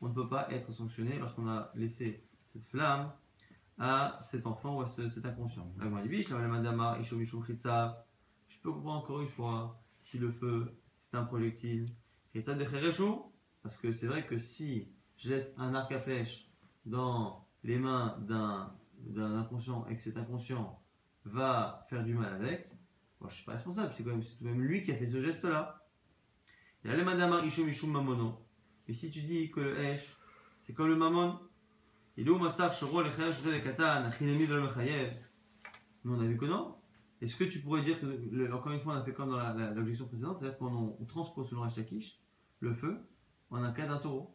on 0.00 0.08
ne 0.08 0.14
peut 0.14 0.28
pas 0.28 0.48
être 0.52 0.72
sanctionné 0.72 1.18
lorsqu'on 1.18 1.48
a 1.48 1.72
laissé 1.74 2.24
cette 2.52 2.64
flamme 2.66 3.10
à 3.78 4.18
cet 4.22 4.46
enfant 4.46 4.78
ou 4.78 4.82
à 4.82 4.86
ce- 4.86 5.08
cet 5.08 5.26
inconscient. 5.26 5.72
Je 8.48 8.58
peux 8.60 8.72
comprendre 8.72 8.98
encore 9.04 9.20
une 9.22 9.28
fois 9.28 9.80
si 9.98 10.18
le 10.18 10.30
feu 10.30 10.72
c'est 11.10 11.16
un 11.16 11.24
projectile. 11.24 11.88
Chitza 12.32 12.54
de 12.54 12.64
Chereshu, 12.64 13.10
parce 13.62 13.76
que 13.76 13.92
c'est 13.92 14.06
vrai 14.06 14.26
que 14.26 14.38
si 14.38 14.92
je 15.16 15.30
laisse 15.30 15.54
un 15.58 15.74
arc 15.74 15.90
à 15.92 16.00
flèche 16.00 16.48
dans 16.86 17.46
les 17.64 17.78
mains 17.78 18.16
d'un 18.20 19.36
inconscient 19.36 19.86
et 19.88 19.96
que 19.96 20.02
cet 20.02 20.16
inconscient 20.16 20.80
va 21.24 21.86
faire 21.90 22.04
du 22.04 22.14
mal 22.14 22.34
avec, 22.34 22.70
moi 23.20 23.28
je 23.28 23.36
suis 23.36 23.44
pas 23.44 23.54
responsable, 23.54 23.92
c'est 23.92 24.04
quand 24.04 24.10
même, 24.10 24.24
tout 24.24 24.44
même 24.44 24.60
lui 24.60 24.82
qui 24.82 24.92
a 24.92 24.96
fait 24.96 25.08
ce 25.08 25.20
geste-là. 25.20 25.84
Et 26.84 26.88
là, 26.88 26.96
le 26.96 27.04
madama 27.04 27.44
ishu 27.44 27.64
mishum 27.64 27.90
mamono. 27.90 28.46
Et 28.88 28.94
si 28.94 29.10
tu 29.10 29.22
dis 29.22 29.50
que 29.50 29.60
le 29.60 29.78
hesh, 29.78 30.16
c'est 30.64 30.72
comme 30.72 30.88
le 30.88 30.96
mammon, 30.96 31.38
il 32.16 32.26
est 32.26 32.30
où 32.30 32.38
massacre 32.38 32.74
le 32.82 33.60
katan. 33.60 34.10
Mais 36.02 36.12
on 36.12 36.20
a 36.20 36.24
vu 36.24 36.38
que 36.38 36.46
non. 36.46 36.79
Est-ce 37.20 37.36
que 37.36 37.44
tu 37.44 37.60
pourrais 37.60 37.82
dire 37.82 38.00
que, 38.00 38.06
le- 38.06 38.52
encore 38.54 38.72
une 38.72 38.80
fois, 38.80 38.94
on 38.94 38.96
a 38.96 39.04
fait 39.04 39.12
comme 39.12 39.30
dans 39.30 39.74
l'objection 39.74 40.06
précédente, 40.06 40.38
c'est-à-dire 40.38 40.58
qu'on 40.58 40.96
on 40.98 41.04
transpose 41.04 41.50
selon 41.50 41.62
Hachakish 41.64 42.18
le 42.60 42.74
feu 42.74 42.98
en 43.50 43.62
un 43.62 43.72
cas 43.72 43.86
d'un 43.86 43.98
taureau. 43.98 44.34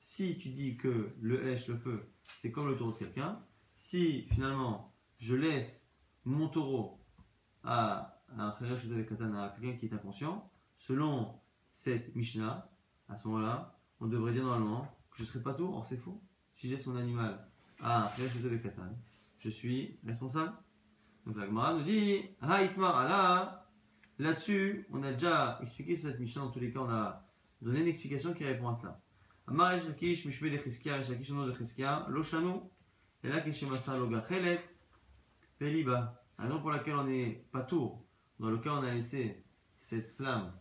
Si 0.00 0.36
tu 0.38 0.50
dis 0.50 0.76
que 0.76 1.14
le 1.20 1.46
hesh, 1.46 1.68
le 1.68 1.76
feu, 1.76 2.08
c'est 2.38 2.50
comme 2.50 2.68
le 2.68 2.76
taureau 2.76 2.92
de 2.92 2.98
quelqu'un, 2.98 3.40
si 3.76 4.22
finalement 4.22 4.92
je 5.18 5.34
laisse 5.34 5.88
mon 6.24 6.48
taureau 6.48 7.00
à 7.62 8.20
un 8.36 8.54
cheresh 8.58 8.86
de 8.86 9.02
katana, 9.02 9.44
à 9.44 9.48
quelqu'un 9.50 9.76
qui 9.78 9.86
est 9.86 9.92
inconscient, 9.94 10.50
selon 10.76 11.34
cette 11.70 12.14
Mishnah, 12.16 12.68
à 13.08 13.16
ce 13.16 13.28
moment-là, 13.28 13.78
on 14.00 14.06
devrait 14.08 14.32
dire 14.32 14.44
normalement 14.44 14.82
que 15.10 15.18
je 15.18 15.22
ne 15.22 15.26
serai 15.28 15.42
pas 15.42 15.54
tout, 15.54 15.66
or 15.66 15.86
c'est 15.86 15.96
faux. 15.96 16.20
Si 16.52 16.68
j'ai 16.68 16.78
son 16.78 16.96
animal 16.96 17.46
à 17.80 18.04
un 18.06 18.08
cheresh 18.10 18.40
de 18.42 18.56
katana, 18.56 18.92
je 19.38 19.48
suis 19.50 19.98
responsable. 20.04 20.52
Donc 21.26 21.36
la 21.36 21.46
Gemara 21.46 21.74
nous 21.74 21.82
dit, 21.82 22.22
Ha 22.40 22.62
itmar 22.62 22.96
Allah, 22.96 23.68
là-dessus, 24.18 24.86
on 24.92 25.02
a 25.02 25.12
déjà 25.12 25.58
expliqué 25.60 25.96
cette 25.96 26.20
Mishnah, 26.20 26.42
dans 26.42 26.50
tous 26.50 26.60
les 26.60 26.72
cas, 26.72 26.80
on 26.80 26.88
a 26.88 27.26
donné 27.60 27.80
une 27.80 27.88
explication 27.88 28.32
qui 28.32 28.44
répond 28.44 28.68
à 28.68 28.74
cela. 28.76 29.00
Amar 29.48 29.72
el 29.72 29.82
shakish, 29.84 30.24
mishme 30.24 30.50
de 30.50 30.58
cheskia, 30.58 30.96
el 30.96 31.04
shakish 31.04 31.30
no 31.30 31.46
de 31.46 31.52
cheskia, 31.52 32.06
lo 32.08 32.22
shanu, 32.22 32.60
et 33.24 33.28
là, 33.28 33.40
Keshemasa 33.40 33.96
Loga 33.96 34.24
Chelet, 34.28 34.60
Peliba. 35.58 36.22
La 36.38 36.44
raison 36.44 36.60
pour 36.60 36.70
laquelle 36.70 36.94
on 36.94 37.08
est 37.08 37.44
pas 37.50 37.62
tour 37.62 38.04
dans 38.38 38.50
le 38.50 38.58
cas 38.58 38.70
où 38.70 38.74
on 38.74 38.82
a 38.82 38.94
laissé 38.94 39.42
cette 39.76 40.14
flamme 40.16 40.52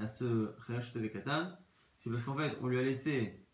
à 0.00 0.08
ce 0.08 0.56
Khayash 0.66 0.92
Katan, 1.12 1.52
c'est 2.00 2.10
parce 2.10 2.24
qu'en 2.24 2.36
fait, 2.36 2.56
on 2.62 2.66
lui 2.66 2.78
a 2.78 2.82
laissé 2.82 3.44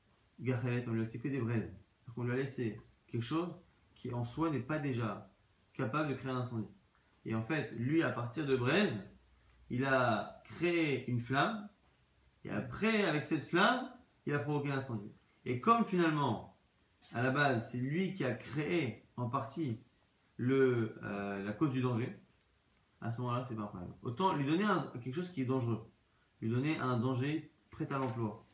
Gachelet, 0.41 0.85
on 0.87 0.93
lui 0.93 1.01
a 1.01 1.05
laissé 1.05 1.19
que 1.19 1.29
des 1.29 1.41
braises. 1.41 1.71
On 2.17 2.23
lui 2.23 2.33
a 2.33 2.37
laissé 2.37 2.81
quelque 3.09 3.23
chose 3.23 3.53
qui 3.95 4.13
en 4.15 4.25
soi 4.25 4.51
n'est 4.51 4.61
pas 4.61 4.79
déjà 4.79 5.34
capable 5.75 6.11
de 6.11 6.15
créer 6.15 6.33
un 6.33 6.39
incendie. 6.39 6.69
Et 7.25 7.35
en 7.35 7.43
fait, 7.43 7.73
lui, 7.77 8.03
à 8.03 8.11
partir 8.11 8.47
de 8.47 8.57
braise, 8.57 8.93
il 9.71 9.85
a 9.85 10.43
créé 10.45 11.09
une 11.11 11.21
flamme, 11.21 11.69
et 12.45 12.51
après, 12.51 13.05
avec 13.05 13.23
cette 13.23 13.45
flamme, 13.45 13.91
il 14.27 14.35
a 14.35 14.39
provoqué 14.39 14.69
l'incendie. 14.69 15.13
Et 15.45 15.61
comme 15.61 15.85
finalement, 15.85 16.57
à 17.15 17.23
la 17.23 17.31
base, 17.31 17.71
c'est 17.71 17.79
lui 17.79 18.15
qui 18.15 18.25
a 18.25 18.35
créé 18.35 19.07
en 19.17 19.29
partie 19.29 19.81
le, 20.37 20.97
euh, 21.03 21.43
la 21.45 21.53
cause 21.53 21.71
du 21.71 21.81
danger, 21.81 22.17
à 23.01 23.13
ce 23.13 23.21
moment-là, 23.21 23.45
c'est 23.45 23.55
pas 23.55 23.63
un 23.63 23.67
problème. 23.67 23.93
Autant 24.03 24.35
lui 24.35 24.47
donner 24.47 24.65
quelque 25.03 25.15
chose 25.15 25.31
qui 25.31 25.43
est 25.43 25.47
dangereux, 25.47 25.87
lui 26.41 26.51
donner 26.51 26.79
un 26.79 26.99
danger 26.99 27.51
prêt 27.71 27.91
à 27.93 27.99
l'emploi 27.99 28.45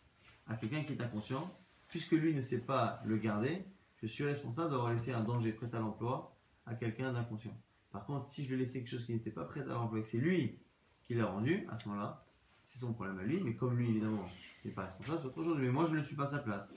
à 0.46 0.56
quelqu'un 0.56 0.82
qui 0.82 0.94
est 0.94 1.00
inconscient, 1.00 1.48
puisque 1.88 2.12
lui 2.12 2.34
ne 2.34 2.40
sait 2.40 2.60
pas 2.60 3.00
le 3.04 3.16
garder, 3.16 3.64
je 4.02 4.06
suis 4.06 4.24
responsable 4.24 4.70
d'avoir 4.70 4.92
laissé 4.92 5.12
un 5.12 5.22
danger 5.22 5.52
prêt 5.52 5.72
à 5.72 5.78
l'emploi 5.78 6.36
à 6.70 6.74
quelqu'un 6.74 7.12
d'inconscient. 7.12 7.56
Par 7.90 8.06
contre, 8.06 8.28
si 8.28 8.44
je 8.44 8.48
lui 8.48 8.54
ai 8.54 8.58
laissé 8.58 8.78
quelque 8.80 8.90
chose 8.90 9.04
qui 9.04 9.12
n'était 9.12 9.30
pas 9.30 9.44
prêt 9.44 9.60
à 9.60 9.96
et 9.96 10.02
que 10.02 10.08
c'est 10.08 10.18
lui 10.18 10.58
qui 11.02 11.14
l'a 11.14 11.26
rendu, 11.26 11.66
à 11.70 11.76
ce 11.76 11.88
moment-là, 11.88 12.24
c'est 12.64 12.78
son 12.78 12.94
problème 12.94 13.18
à 13.18 13.24
lui, 13.24 13.40
mais 13.42 13.54
comme 13.56 13.76
lui, 13.76 13.90
évidemment, 13.90 14.28
n'est 14.64 14.70
pas 14.70 14.84
responsable, 14.84 15.18
c'est 15.20 15.26
autre 15.26 15.42
chose, 15.42 15.58
mais 15.58 15.70
moi, 15.70 15.86
je 15.90 15.96
ne 15.96 16.02
suis 16.02 16.14
pas 16.14 16.24
à 16.24 16.28
sa 16.28 16.38
place. 16.38 16.70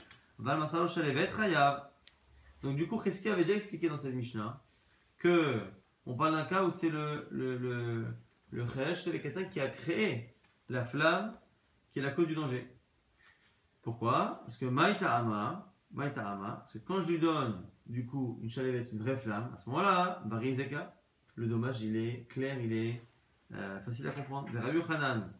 Donc, 2.63 2.75
du 2.75 2.87
coup, 2.87 2.97
qu'est-ce 2.99 3.21
qu'il 3.21 3.31
avait 3.31 3.43
déjà 3.43 3.57
expliqué 3.57 3.89
dans 3.89 3.97
cette 3.97 4.15
Mishnah? 4.15 4.59
Que 5.19 5.61
on 6.05 6.15
parle 6.15 6.33
d'un 6.33 6.45
cas 6.45 6.63
où 6.63 6.71
c'est 6.71 6.89
le, 6.89 7.27
le, 7.29 7.57
le, 7.57 8.07
le 8.51 9.49
qui 9.51 9.59
a 9.59 9.69
créé 9.69 10.33
la 10.69 10.83
flamme 10.83 11.37
qui 11.91 11.99
est 11.99 12.01
la 12.01 12.11
cause 12.11 12.27
du 12.27 12.33
danger. 12.33 12.67
Pourquoi? 13.83 14.41
Parce 14.45 14.57
que 14.57 14.65
Maïta 14.65 15.15
Ama, 15.15 15.72
parce 15.95 16.73
que 16.73 16.79
quand 16.79 17.01
je 17.01 17.11
lui 17.11 17.19
donne 17.19 17.61
du 17.85 18.05
coup 18.05 18.39
une 18.41 18.49
chalévette, 18.49 18.91
une 18.91 18.99
vraie 18.99 19.17
flamme, 19.17 19.51
à 19.53 19.57
ce 19.57 19.69
moment-là, 19.69 20.23
Barizeka, 20.25 20.95
le 21.35 21.47
dommage 21.47 21.81
il 21.81 21.95
est 21.95 22.27
clair, 22.29 22.59
il 22.59 22.73
est 22.73 23.01
euh, 23.53 23.79
facile 23.81 24.07
à 24.07 24.11
comprendre. 24.11 24.49
Le 24.51 24.59
Rabbi 24.59 24.79
Hanan, 24.89 25.31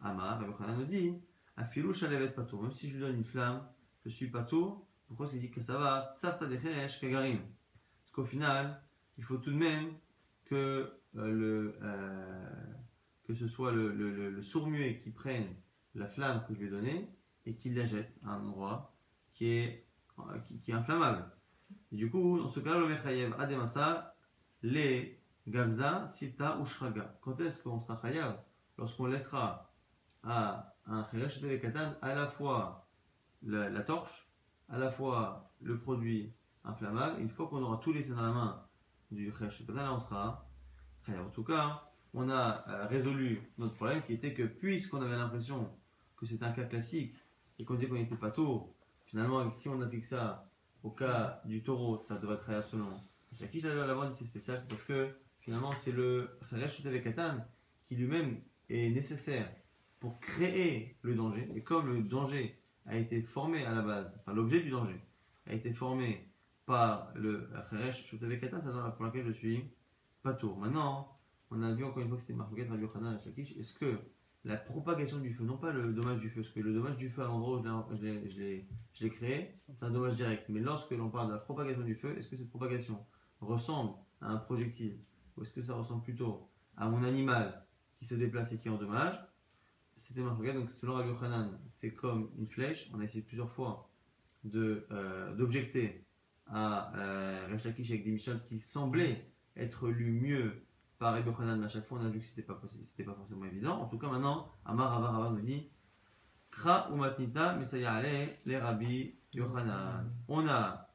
Ama, 0.00 0.36
Rabbi 0.36 0.52
Hanan 0.62 0.78
nous 0.78 0.84
dit, 0.84 1.14
Afilou 1.56 1.92
chalévette 1.92 2.34
pato, 2.34 2.60
même 2.60 2.72
si 2.72 2.88
je 2.88 2.94
lui 2.94 3.00
donne 3.00 3.16
une 3.16 3.24
flamme, 3.24 3.66
je 4.04 4.10
suis 4.10 4.28
pato, 4.28 4.86
pourquoi 5.08 5.26
c'est 5.26 5.38
dit 5.38 5.50
que 5.50 5.60
ça 5.60 5.78
va? 5.78 6.10
Tsafta 6.14 6.46
decheresh 6.46 7.00
kagarim 7.00 7.38
Parce 7.38 8.12
qu'au 8.12 8.24
final, 8.24 8.82
il 9.18 9.24
faut 9.24 9.38
tout 9.38 9.50
de 9.50 9.56
même 9.56 9.92
que, 10.44 10.92
euh, 11.16 11.32
le, 11.32 11.78
euh, 11.82 12.50
que 13.24 13.34
ce 13.34 13.48
soit 13.48 13.72
le, 13.72 13.92
le, 13.92 14.30
le 14.30 14.42
sourd-muet 14.42 15.00
qui 15.00 15.10
prenne 15.10 15.46
la 15.94 16.06
flamme 16.06 16.44
que 16.46 16.54
je 16.54 16.60
lui 16.60 16.66
ai 16.66 16.70
donnée 16.70 17.08
et 17.46 17.54
qu'il 17.54 17.74
la 17.74 17.86
jette 17.86 18.12
à 18.24 18.32
un 18.32 18.44
endroit 18.44 18.94
qui 19.32 19.48
est, 19.48 19.85
qui, 20.62 20.70
est 20.70 20.74
inflammable. 20.74 21.24
Du 21.92 22.10
coup, 22.10 22.38
dans 22.38 22.48
ce 22.48 22.60
cas-là, 22.60 22.78
le 22.78 22.88
Mechayev 22.88 23.34
Ademasa, 23.38 24.14
les 24.62 25.20
Gavza, 25.46 26.06
Sita 26.06 26.58
ou 26.58 26.66
Shraga. 26.66 27.18
Quand 27.20 27.40
est-ce 27.40 27.62
qu'on 27.62 27.80
sera 27.80 28.00
Chayav 28.00 28.38
Lorsqu'on 28.78 29.06
laissera 29.06 29.72
à 30.22 30.74
un 30.86 31.04
Cheresh 31.10 31.40
Katan 31.60 31.94
à 32.02 32.14
la 32.14 32.26
fois 32.26 32.88
la, 33.42 33.82
torche, 33.82 34.28
à 34.68 34.78
la 34.78 34.90
fois 34.90 35.50
le 35.60 35.78
produit 35.78 36.32
inflammable. 36.64 37.20
Une 37.20 37.30
fois 37.30 37.48
qu'on 37.48 37.62
aura 37.62 37.78
tout 37.78 37.92
laissé 37.92 38.10
dans 38.10 38.22
la 38.22 38.32
main 38.32 38.62
du 39.10 39.32
Katan, 39.32 39.72
là 39.74 39.94
on 39.94 40.00
sera 40.00 40.48
Chayav. 41.06 41.26
En 41.26 41.30
tout 41.30 41.44
cas, 41.44 41.82
on 42.12 42.28
a 42.28 42.64
euh, 42.68 42.86
résolu 42.86 43.40
notre 43.58 43.74
problème 43.74 44.02
qui 44.02 44.14
était 44.14 44.34
que 44.34 44.42
puisqu'on 44.42 45.00
avait 45.02 45.16
l'impression 45.16 45.70
que 46.16 46.26
c'est 46.26 46.42
un 46.42 46.50
cas 46.50 46.64
classique 46.64 47.14
et 47.58 47.64
qu'on 47.64 47.74
disait 47.74 47.88
qu'on 47.88 47.94
n'était 47.94 48.16
pas 48.16 48.30
taureau, 48.30 48.74
finalement, 49.06 49.50
si 49.50 49.68
on 49.68 49.80
applique 49.80 50.04
ça 50.04 50.50
au 50.82 50.90
cas 50.90 51.40
du 51.44 51.62
taureau, 51.62 51.98
ça 51.98 52.18
devrait 52.18 52.36
être 52.36 52.50
absolument. 52.50 53.02
Qui 53.50 53.60
j'avais 53.60 53.86
l'avoir 53.86 54.08
dit 54.08 54.16
c'est 54.16 54.24
spécial, 54.24 54.58
c'est 54.60 54.68
parce 54.68 54.82
que 54.82 55.08
finalement, 55.40 55.72
c'est 55.74 55.92
le 55.92 56.38
avec 56.84 57.04
Katan 57.04 57.38
qui 57.88 57.96
lui-même 57.96 58.40
est 58.68 58.90
nécessaire 58.90 59.48
pour 60.00 60.18
créer 60.20 60.96
le 61.02 61.14
danger. 61.14 61.48
Et 61.54 61.62
comme 61.62 61.92
le 61.92 62.02
danger 62.02 62.58
a 62.86 62.96
été 62.96 63.20
formé 63.22 63.64
à 63.64 63.74
la 63.74 63.82
base, 63.82 64.12
enfin 64.20 64.32
l'objet 64.32 64.60
du 64.60 64.70
danger 64.70 65.00
a 65.46 65.52
été 65.52 65.72
formé 65.72 66.28
par 66.66 67.12
le 67.14 67.48
Cheresh 67.70 68.12
avec 68.22 68.40
c'est 68.40 68.50
pour 68.96 69.04
laquelle 69.04 69.26
je 69.26 69.32
suis 69.32 69.64
pas 70.22 70.34
tour. 70.34 70.58
Maintenant, 70.58 71.16
on 71.50 71.62
a 71.62 71.72
vu 71.72 71.84
encore 71.84 72.02
une 72.02 72.08
fois 72.08 72.16
que 72.16 72.22
c'était 72.22 72.34
Marfogat, 72.34 72.66
Rabbi 72.68 72.86
Shakish. 73.22 73.56
Est-ce 73.56 73.72
que 73.74 73.98
la 74.46 74.56
propagation 74.56 75.18
du 75.18 75.34
feu, 75.34 75.44
non 75.44 75.56
pas 75.56 75.72
le 75.72 75.92
dommage 75.92 76.20
du 76.20 76.30
feu, 76.30 76.40
parce 76.40 76.54
que 76.54 76.60
le 76.60 76.72
dommage 76.72 76.96
du 76.96 77.10
feu 77.10 77.22
à 77.22 77.26
l'endroit 77.26 77.58
où 77.58 77.96
je 77.96 79.04
l'ai 79.04 79.10
créé, 79.10 79.52
c'est 79.68 79.84
un 79.84 79.90
dommage 79.90 80.14
direct. 80.14 80.48
Mais 80.48 80.60
lorsque 80.60 80.92
l'on 80.92 81.10
parle 81.10 81.28
de 81.28 81.32
la 81.32 81.40
propagation 81.40 81.82
du 81.82 81.96
feu, 81.96 82.16
est-ce 82.16 82.28
que 82.28 82.36
cette 82.36 82.48
propagation 82.48 83.04
ressemble 83.40 83.94
à 84.20 84.28
un 84.28 84.36
projectile? 84.36 85.00
Ou 85.36 85.42
est-ce 85.42 85.52
que 85.52 85.62
ça 85.62 85.74
ressemble 85.74 86.04
plutôt 86.04 86.48
à 86.76 86.88
mon 86.88 87.02
animal 87.02 87.66
qui 87.98 88.06
se 88.06 88.14
déplace 88.14 88.52
et 88.52 88.58
qui 88.58 88.68
endommage 88.68 89.18
C'était 89.96 90.20
Marfogat, 90.20 90.52
donc 90.52 90.70
selon 90.70 90.94
Rabbi 90.94 91.08
Yochanan, 91.08 91.58
c'est 91.66 91.92
comme 91.92 92.30
une 92.38 92.46
flèche. 92.46 92.88
On 92.94 93.00
a 93.00 93.04
essayé 93.04 93.24
plusieurs 93.24 93.50
fois 93.50 93.90
euh, 94.54 95.34
d'objecter 95.34 96.06
à 96.46 96.96
euh, 96.96 97.48
Rechakish 97.50 97.90
avec 97.90 98.04
des 98.04 98.12
Michel 98.12 98.40
qui 98.48 98.60
semblaient 98.60 99.28
être 99.56 99.88
lu 99.88 100.12
mieux 100.12 100.65
par 100.98 101.12
Rabbi 101.12 101.28
Yochanan, 101.28 101.58
mais 101.58 101.66
à 101.66 101.68
chaque 101.68 101.86
fois 101.86 101.98
on 102.00 102.06
a 102.06 102.08
vu 102.08 102.20
que 102.20 102.26
c'était 102.26 102.42
pas 102.42 102.60
c'était 102.82 103.04
pas 103.04 103.14
forcément 103.14 103.44
évident. 103.44 103.80
En 103.80 103.86
tout 103.86 103.98
cas, 103.98 104.08
maintenant, 104.08 104.52
Amar 104.64 105.02
Rava 105.02 105.30
nous 105.30 105.40
dit 105.40 105.68
Kra 106.50 106.90
ou 106.90 106.96
matnita, 106.96 107.54
mais 107.56 107.64
ça 107.64 107.78
y 107.78 107.84
est, 107.84 108.40
les 108.46 108.58
Rabbi 108.58 109.14
Yochanan. 109.34 110.10
On 110.28 110.46
a 110.48 110.90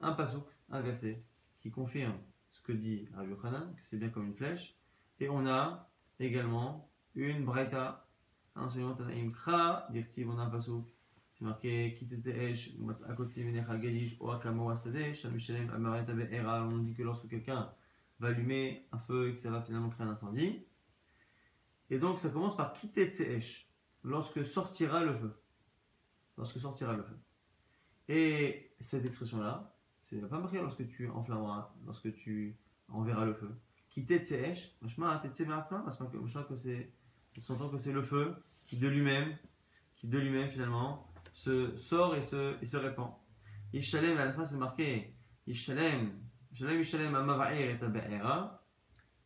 un 0.00 0.12
pasouk, 0.12 0.46
un 0.70 0.80
verset, 0.80 1.24
qui 1.60 1.70
confirme 1.70 2.14
ce 2.52 2.60
que 2.60 2.72
dit 2.72 3.08
Rabbi 3.14 3.30
Yochanan, 3.30 3.74
que 3.76 3.82
c'est 3.84 3.98
bien 3.98 4.08
comme 4.08 4.26
une 4.26 4.34
flèche, 4.34 4.76
et 5.20 5.28
on 5.28 5.46
a 5.46 5.88
également 6.18 6.88
une 7.14 7.44
braïta, 7.44 8.06
un 8.54 8.64
enseignement 8.64 8.94
Tanaïm 8.94 9.32
Kra, 9.32 9.86
dirtiv, 9.90 10.28
on 10.28 10.38
a 10.38 10.42
un 10.42 10.50
pasouk. 10.50 10.86
C'est 11.38 11.44
marqué 11.44 11.94
Kitete 11.98 12.28
Esh, 12.28 12.72
Akotsi 13.06 13.44
Menechal 13.44 13.78
Gadish, 13.78 14.16
Oakamo 14.20 14.70
Asade, 14.70 15.12
Shamishalem 15.14 15.68
Amareta 15.68 16.14
Be'era. 16.14 16.64
On 16.64 16.78
dit 16.78 16.94
que 16.94 17.02
lorsque 17.02 17.28
quelqu'un 17.28 17.70
va 18.18 18.28
allumer 18.28 18.86
un 18.92 18.98
feu 18.98 19.28
et 19.28 19.32
que 19.32 19.38
ça 19.38 19.50
va 19.50 19.62
finalement 19.62 19.90
créer 19.90 20.06
un 20.06 20.10
incendie. 20.10 20.64
Et 21.90 21.98
donc 21.98 22.18
ça 22.18 22.30
commence 22.30 22.56
par 22.56 22.72
quitter 22.72 23.08
Tseesh, 23.08 23.70
lorsque 24.02 24.44
sortira 24.44 25.04
le 25.04 25.14
feu. 25.14 25.30
Lorsque 26.36 26.58
sortira 26.58 26.94
le 26.94 27.02
feu. 27.02 27.18
Et 28.08 28.72
cette 28.80 29.04
expression-là, 29.04 29.74
c'est 30.00 30.20
pas 30.28 30.38
marqué 30.38 30.60
lorsque 30.60 30.86
tu 30.88 31.08
enflammeras, 31.08 31.74
lorsque 31.84 32.12
tu 32.14 32.56
enverras 32.88 33.24
le 33.24 33.34
feu. 33.34 33.50
Quitter 33.90 34.18
Tseesh, 34.18 34.76
que 36.44 36.56
c'est 36.56 36.92
que 37.34 37.78
c'est 37.78 37.92
le 37.92 38.02
feu 38.02 38.34
qui 38.66 38.76
de 38.76 38.88
lui-même, 38.88 39.36
qui 39.96 40.06
de 40.06 40.18
lui-même 40.18 40.50
finalement 40.50 41.12
se 41.32 41.76
sort 41.76 42.14
et 42.16 42.22
se, 42.22 42.56
et 42.62 42.66
se 42.66 42.76
répand. 42.76 43.12
Ishalem, 43.72 44.18
à 44.18 44.24
la 44.24 44.32
fin 44.32 44.44
c'est 44.44 44.56
marqué 44.56 45.14
Ishalem, 46.64 47.14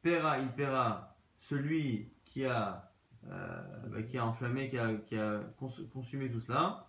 Pera, 0.02 0.38
il 0.38 0.48
paiera 0.52 1.16
celui 1.38 2.10
qui 2.24 2.44
a, 2.44 2.90
euh, 3.28 4.02
qui 4.04 4.18
a 4.18 4.26
enflammé, 4.26 4.68
qui 4.68 4.78
a, 4.78 4.94
qui 4.94 5.16
a 5.16 5.40
consumé 5.92 6.30
tout 6.30 6.40
cela. 6.40 6.88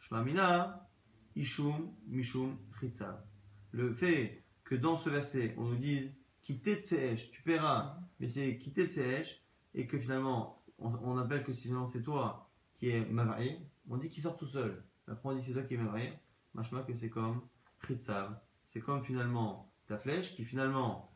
Shmamina, 0.00 0.88
Ishum, 1.36 1.94
Mishum, 2.08 2.58
Chitzav. 2.78 3.22
Le 3.70 3.92
fait 3.92 4.42
que 4.64 4.74
dans 4.74 4.96
ce 4.96 5.10
verset, 5.10 5.54
on 5.56 5.64
nous 5.64 5.76
dise 5.76 6.12
quitter 6.42 6.76
Tseesh, 6.76 7.30
tu 7.30 7.42
paieras, 7.42 7.98
mais 8.20 8.28
c'est 8.28 8.58
quitter 8.58 8.86
Tseesh, 8.86 9.40
et 9.74 9.86
que 9.86 9.98
finalement, 9.98 10.62
on, 10.78 11.16
appelle 11.18 11.44
que 11.44 11.52
finalement 11.52 11.86
c'est 11.86 12.02
toi 12.02 12.50
qui 12.74 12.90
es 12.90 13.04
Mavraï, 13.06 13.60
on 13.88 13.96
dit 13.96 14.10
qu'il 14.10 14.22
sort 14.22 14.36
tout 14.36 14.46
seul. 14.46 14.84
Après 15.06 15.28
on 15.28 15.34
dit 15.34 15.42
c'est 15.42 15.52
toi 15.52 15.62
qui 15.62 15.74
es 15.74 15.78
Mavraï, 15.78 16.12
machma 16.52 16.82
que 16.82 16.94
c'est 16.94 17.10
comme 17.10 17.42
Chitzav 17.86 18.36
c'est 18.74 18.80
comme 18.80 19.02
finalement 19.02 19.70
ta 19.86 19.96
flèche 19.96 20.34
qui 20.34 20.44
finalement 20.44 21.08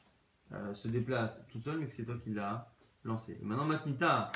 euh, 0.53 0.73
se 0.75 0.87
déplace 0.87 1.43
toute 1.51 1.65
seule, 1.65 1.79
mais 1.79 1.87
que 1.87 1.93
c'est 1.93 2.05
toi 2.05 2.15
qui 2.23 2.31
l'as 2.31 2.71
lancée. 3.05 3.37
Maintenant, 3.43 3.65
Matnita, 3.65 4.31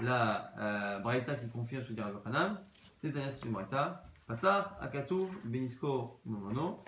la 0.00 0.52
euh, 0.58 0.98
Braïta 1.00 1.34
qui 1.34 1.48
confirme 1.48 1.82
ce 1.82 2.00
Rabbi 2.00 2.18
Hanan, 2.24 2.58
c'est 3.02 3.08
une 3.44 3.52
Braïta. 3.52 4.04
Patar, 4.26 4.76
Akatour, 4.80 5.30
Benisko, 5.44 6.20
Momono. 6.24 6.84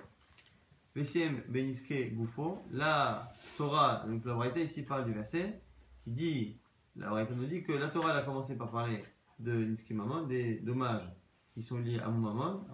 Vesiem, 0.95 1.43
Beniske, 1.49 2.15
Goufo. 2.15 2.63
La 2.71 3.29
Torah, 3.57 4.05
donc 4.07 4.25
la 4.25 4.35
Braïta 4.35 4.61
ici 4.61 4.85
parle 4.85 5.07
du 5.07 5.13
verset 5.13 5.61
qui 6.05 6.11
dit, 6.11 6.61
la 6.97 7.09
Braïta 7.09 7.35
nous 7.35 7.47
dit 7.47 7.63
que 7.65 7.73
la 7.73 7.89
Torah 7.89 8.13
a 8.13 8.23
commencé 8.23 8.57
par 8.57 8.71
parler 8.71 9.05
de 9.41 9.53
Niski 9.65 9.95
Mamon, 9.95 10.27
des 10.27 10.61
dommages 10.61 11.09
qui 11.55 11.63
sont 11.63 11.81
liés 11.81 11.99
à 11.99 12.09
mon 12.09 12.33
Mamon, 12.33 12.65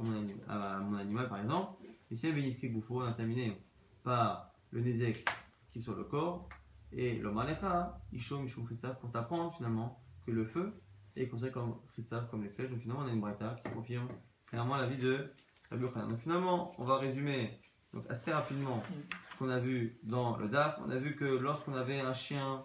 à 0.48 0.80
mon 0.80 0.96
animal 0.98 1.28
par 1.28 1.40
exemple. 1.40 1.75
Ici, 2.08 2.32
Beniske 2.32 2.70
Goufo, 2.72 3.02
on 3.02 3.04
a 3.04 3.12
terminé 3.12 3.60
par 4.04 4.52
le 4.70 4.80
Nézek 4.80 5.24
qui 5.72 5.80
est 5.80 5.82
sur 5.82 5.96
le 5.96 6.04
corps 6.04 6.48
Et 6.92 7.18
l'homme 7.18 7.38
alecha, 7.38 8.00
isho 8.12 8.38
mishum 8.38 8.68
chitzav, 8.68 9.00
pour 9.00 9.10
t'apprendre 9.10 9.52
finalement 9.56 10.00
que 10.24 10.30
le 10.30 10.44
feu 10.44 10.72
est 11.16 11.26
considéré 11.26 11.52
comme 11.52 11.80
chitzav, 11.96 12.30
comme 12.30 12.44
les 12.44 12.50
flèches. 12.50 12.70
Donc 12.70 12.80
finalement, 12.80 13.02
on 13.02 13.08
a 13.08 13.12
une 13.12 13.20
braïta 13.20 13.56
qui 13.56 13.72
confirme 13.72 14.06
clairement 14.46 14.76
la 14.76 14.86
vie 14.86 14.98
de 14.98 15.32
Rabbi 15.70 15.82
Yochanan. 15.82 16.10
Donc 16.10 16.20
finalement, 16.20 16.74
on 16.78 16.84
va 16.84 16.98
résumer 16.98 17.58
donc, 17.92 18.04
assez 18.08 18.32
rapidement 18.32 18.84
ce 19.32 19.38
qu'on 19.38 19.48
a 19.48 19.58
vu 19.58 19.98
dans 20.04 20.36
le 20.36 20.48
DAF. 20.48 20.78
On 20.86 20.90
a 20.90 20.98
vu 20.98 21.16
que 21.16 21.24
lorsqu'on 21.24 21.74
avait 21.74 21.98
un 21.98 22.14
chien 22.14 22.62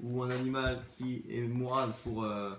ou 0.00 0.24
un 0.24 0.30
animal 0.30 0.82
qui 0.96 1.24
est 1.28 1.46
moral 1.46 1.90
pour, 2.02 2.24
euh, 2.24 2.56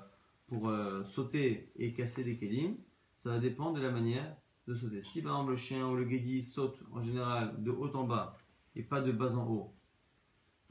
pour 0.47 0.69
euh, 0.69 1.03
sauter 1.03 1.73
et 1.75 1.91
casser 1.91 2.23
des 2.23 2.37
kédim, 2.37 2.75
ça 3.17 3.31
va 3.31 3.39
dépendre 3.39 3.77
de 3.77 3.81
la 3.81 3.91
manière 3.91 4.33
de 4.67 4.75
sauter. 4.75 5.01
Si 5.01 5.21
par 5.21 5.33
exemple 5.33 5.51
le 5.51 5.57
chien 5.57 5.87
ou 5.87 5.95
le 5.95 6.05
guédi 6.05 6.41
saute 6.41 6.79
en 6.91 7.01
général 7.01 7.61
de 7.61 7.71
haut 7.71 7.93
en 7.95 8.03
bas 8.03 8.37
et 8.75 8.83
pas 8.83 9.01
de 9.01 9.11
bas 9.11 9.35
en 9.35 9.47
haut, 9.47 9.73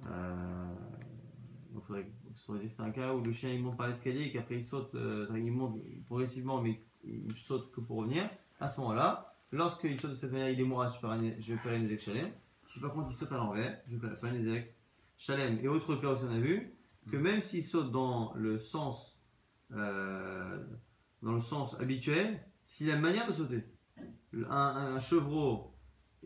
euh, 0.06 0.74
donc 1.72 1.84
faudrait, 1.84 2.10
faudrait 2.46 2.62
dire 2.62 2.70
que 2.70 2.76
c'est 2.76 2.82
un 2.82 2.90
cas 2.90 3.14
où 3.14 3.22
le 3.22 3.32
chien 3.32 3.50
il 3.52 3.62
monte 3.62 3.76
par 3.76 3.88
l'escalier 3.88 4.24
et 4.26 4.32
qu'après 4.32 4.56
il 4.56 4.64
saute, 4.64 4.94
euh, 4.94 5.26
il 5.34 5.52
monte 5.52 5.78
progressivement 6.06 6.60
mais 6.60 6.82
il 7.04 7.34
saute 7.36 7.70
que 7.72 7.80
pour 7.80 7.98
revenir. 7.98 8.28
À 8.58 8.68
ce 8.68 8.80
moment-là, 8.80 9.34
lorsqu'il 9.52 9.98
saute 9.98 10.10
de 10.10 10.16
cette 10.16 10.32
manière, 10.32 10.50
il 10.50 10.60
est 10.60 10.64
moral, 10.64 10.90
je 11.38 11.52
vais 11.54 11.58
faire 11.58 11.72
un 11.72 11.98
chalem. 11.98 12.30
Si 12.68 12.78
par 12.78 12.92
contre 12.92 13.08
il 13.10 13.14
saute 13.14 13.32
à 13.32 13.36
l'envers, 13.36 13.80
je 13.88 13.96
vais 13.96 14.16
faire 14.16 14.32
un 14.32 14.62
chalem. 15.16 15.58
Et 15.62 15.68
autre 15.68 15.96
cas 15.96 16.08
aussi 16.08 16.24
on 16.24 16.30
a 16.34 16.38
vu 16.38 16.74
que 17.10 17.16
même 17.16 17.42
s'il 17.42 17.64
saute 17.64 17.90
dans 17.90 18.34
le 18.34 18.58
sens 18.58 19.20
euh, 19.72 20.58
dans 21.22 21.32
le 21.32 21.40
sens 21.40 21.78
habituel, 21.80 22.42
s'il 22.64 22.90
a 22.90 22.94
une 22.94 23.02
manière 23.02 23.26
de 23.26 23.32
sauter, 23.32 23.64
un, 24.48 25.00
chevreau 25.00 25.72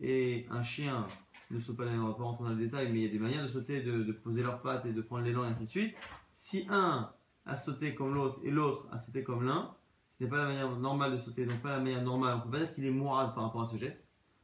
et 0.01 0.45
un 0.49 0.63
chien 0.63 1.07
ne 1.51 1.59
sautent 1.59 1.77
pas, 1.77 1.85
on 1.85 2.07
va 2.07 2.13
pas 2.13 2.23
rentrer 2.23 2.43
dans 2.43 2.49
le 2.51 2.55
détail, 2.57 2.91
mais 2.91 2.99
il 2.99 3.05
y 3.05 3.09
a 3.09 3.11
des 3.11 3.19
manières 3.19 3.43
de 3.43 3.47
sauter, 3.47 3.81
de, 3.81 4.11
poser 4.11 4.41
leurs 4.41 4.61
pattes 4.61 4.85
et 4.85 4.93
de 4.93 5.01
prendre 5.01 5.23
l'élan 5.23 5.43
et 5.45 5.47
ainsi 5.47 5.65
de 5.65 5.69
suite. 5.69 5.95
Si 6.33 6.67
un 6.69 7.11
a 7.45 7.55
sauté 7.55 7.93
comme 7.95 8.13
l'autre 8.13 8.39
et 8.43 8.51
l'autre 8.51 8.87
a 8.91 8.97
sauté 8.97 9.23
comme 9.23 9.43
l'un, 9.43 9.75
ce 10.17 10.23
n'est 10.23 10.29
pas 10.29 10.37
la 10.37 10.45
manière 10.45 10.75
normale 10.77 11.11
de 11.11 11.17
sauter, 11.17 11.45
donc 11.45 11.61
pas 11.61 11.71
la 11.71 11.79
manière 11.79 12.03
normale. 12.03 12.37
On 12.37 12.41
peut 12.41 12.51
pas 12.51 12.59
dire 12.59 12.73
qu'il 12.73 12.85
est 12.85 12.91
moral 12.91 13.33
par 13.33 13.43
rapport 13.43 13.63
à 13.63 13.67
ce 13.67 13.77
geste, 13.77 14.03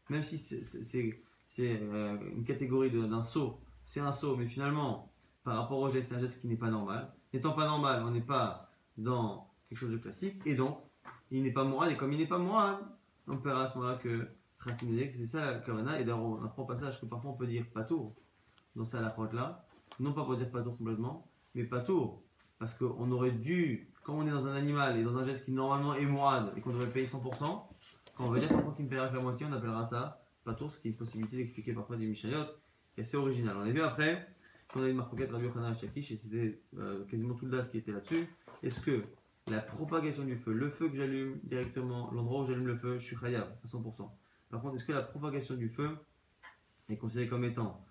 même 0.09 0.23
si 0.23 0.37
c'est 0.37 1.81
euh, 1.81 2.17
une 2.35 2.43
catégorie 2.43 2.91
d'un 2.91 3.23
saut, 3.23 3.59
c'est 3.85 3.99
un 3.99 4.11
saut, 4.11 4.35
mais 4.35 4.47
finalement, 4.47 5.11
par 5.43 5.57
rapport 5.57 5.79
au 5.79 5.89
geste, 5.89 6.09
c'est 6.09 6.15
un 6.15 6.19
geste 6.19 6.41
qui 6.41 6.47
n'est 6.47 6.55
pas 6.55 6.69
normal. 6.69 7.11
N'étant 7.33 7.53
pas 7.53 7.65
normal, 7.65 8.03
on 8.05 8.11
n'est 8.11 8.21
pas 8.21 8.69
dans 8.97 9.49
quelque 9.67 9.77
chose 9.77 9.91
de 9.91 9.97
classique, 9.97 10.41
et 10.45 10.55
donc 10.55 10.77
il 11.31 11.43
n'est 11.43 11.53
pas 11.53 11.63
moral, 11.63 11.91
et 11.91 11.97
comme 11.97 12.11
il 12.11 12.19
n'est 12.19 12.27
pas 12.27 12.37
moral, 12.37 12.77
on 13.27 13.37
peut 13.37 13.51
à 13.51 13.67
ce 13.67 13.77
moment-là 13.77 13.97
que 13.97 14.27
c'est 14.77 15.25
ça 15.25 15.45
la 15.45 15.59
kavana, 15.59 15.99
et 15.99 16.03
d'ailleurs 16.03 16.23
on 16.23 16.43
apprend 16.43 16.63
au 16.63 16.65
passage 16.65 16.99
que 16.99 17.05
parfois 17.05 17.31
on 17.31 17.33
peut 17.33 17.47
dire 17.47 17.65
patour 17.73 18.13
dans 18.75 18.85
ça 18.85 19.01
la 19.01 19.15
là, 19.33 19.65
non 19.99 20.13
pas 20.13 20.23
pour 20.23 20.37
dire 20.37 20.49
patour 20.49 20.77
complètement, 20.77 21.27
mais 21.55 21.63
patour, 21.63 22.21
parce 22.59 22.77
qu'on 22.77 23.11
aurait 23.11 23.31
dû, 23.31 23.89
quand 24.03 24.13
on 24.13 24.27
est 24.27 24.31
dans 24.31 24.47
un 24.47 24.55
animal 24.55 24.97
et 24.97 25.03
dans 25.03 25.17
un 25.17 25.23
geste 25.23 25.45
qui 25.45 25.51
normalement 25.51 25.95
est 25.95 26.05
moral 26.05 26.53
et 26.55 26.61
qu'on 26.61 26.71
devrait 26.71 26.91
payer 26.91 27.07
100%, 27.07 27.19
quand 28.15 28.25
on 28.25 28.29
veut 28.29 28.39
dire 28.39 28.49
parfois 28.49 28.73
qu'il 28.73 28.85
me 28.85 28.89
paiera 28.89 29.07
que 29.09 29.15
la 29.15 29.21
moitié, 29.21 29.45
on 29.49 29.53
appellera 29.53 29.85
ça 29.85 30.21
patour, 30.43 30.71
ce 30.71 30.79
qui 30.79 30.87
est 30.87 30.91
une 30.91 30.97
possibilité 30.97 31.37
d'expliquer 31.37 31.73
parfois 31.73 31.97
des 31.97 32.05
Michayot, 32.05 32.45
qui 32.93 33.01
est 33.01 33.03
assez 33.03 33.17
original. 33.17 33.55
On 33.57 33.61
a 33.61 33.69
vu 33.69 33.81
après, 33.81 34.27
qu'on 34.69 34.83
a 34.83 34.87
eu 34.87 34.91
une 34.91 34.97
marquette 34.97 35.31
Rabbi 35.31 35.45
Yochanan 35.45 35.75
et 35.95 36.01
c'était 36.01 36.61
euh, 36.77 37.05
quasiment 37.05 37.35
tout 37.35 37.45
le 37.45 37.51
DAF 37.51 37.69
qui 37.69 37.77
était 37.77 37.91
là-dessus. 37.91 38.27
Est-ce 38.63 38.79
que 38.79 39.03
la 39.47 39.59
propagation 39.59 40.23
du 40.23 40.37
feu, 40.37 40.53
le 40.53 40.69
feu 40.69 40.89
que 40.89 40.95
j'allume 40.95 41.39
directement, 41.43 42.11
l'endroit 42.11 42.43
où 42.43 42.47
j'allume 42.47 42.67
le 42.67 42.75
feu, 42.75 42.99
je 42.99 43.05
suis 43.05 43.17
khayab 43.17 43.47
à 43.63 43.67
100%. 43.67 44.09
Par 44.49 44.61
contre, 44.61 44.75
est-ce 44.75 44.85
que 44.85 44.91
la 44.91 45.01
propagation 45.01 45.55
du 45.55 45.69
feu 45.69 45.97
est 46.89 46.97
considérée 46.97 47.27
comme 47.27 47.43
étant 47.43 47.85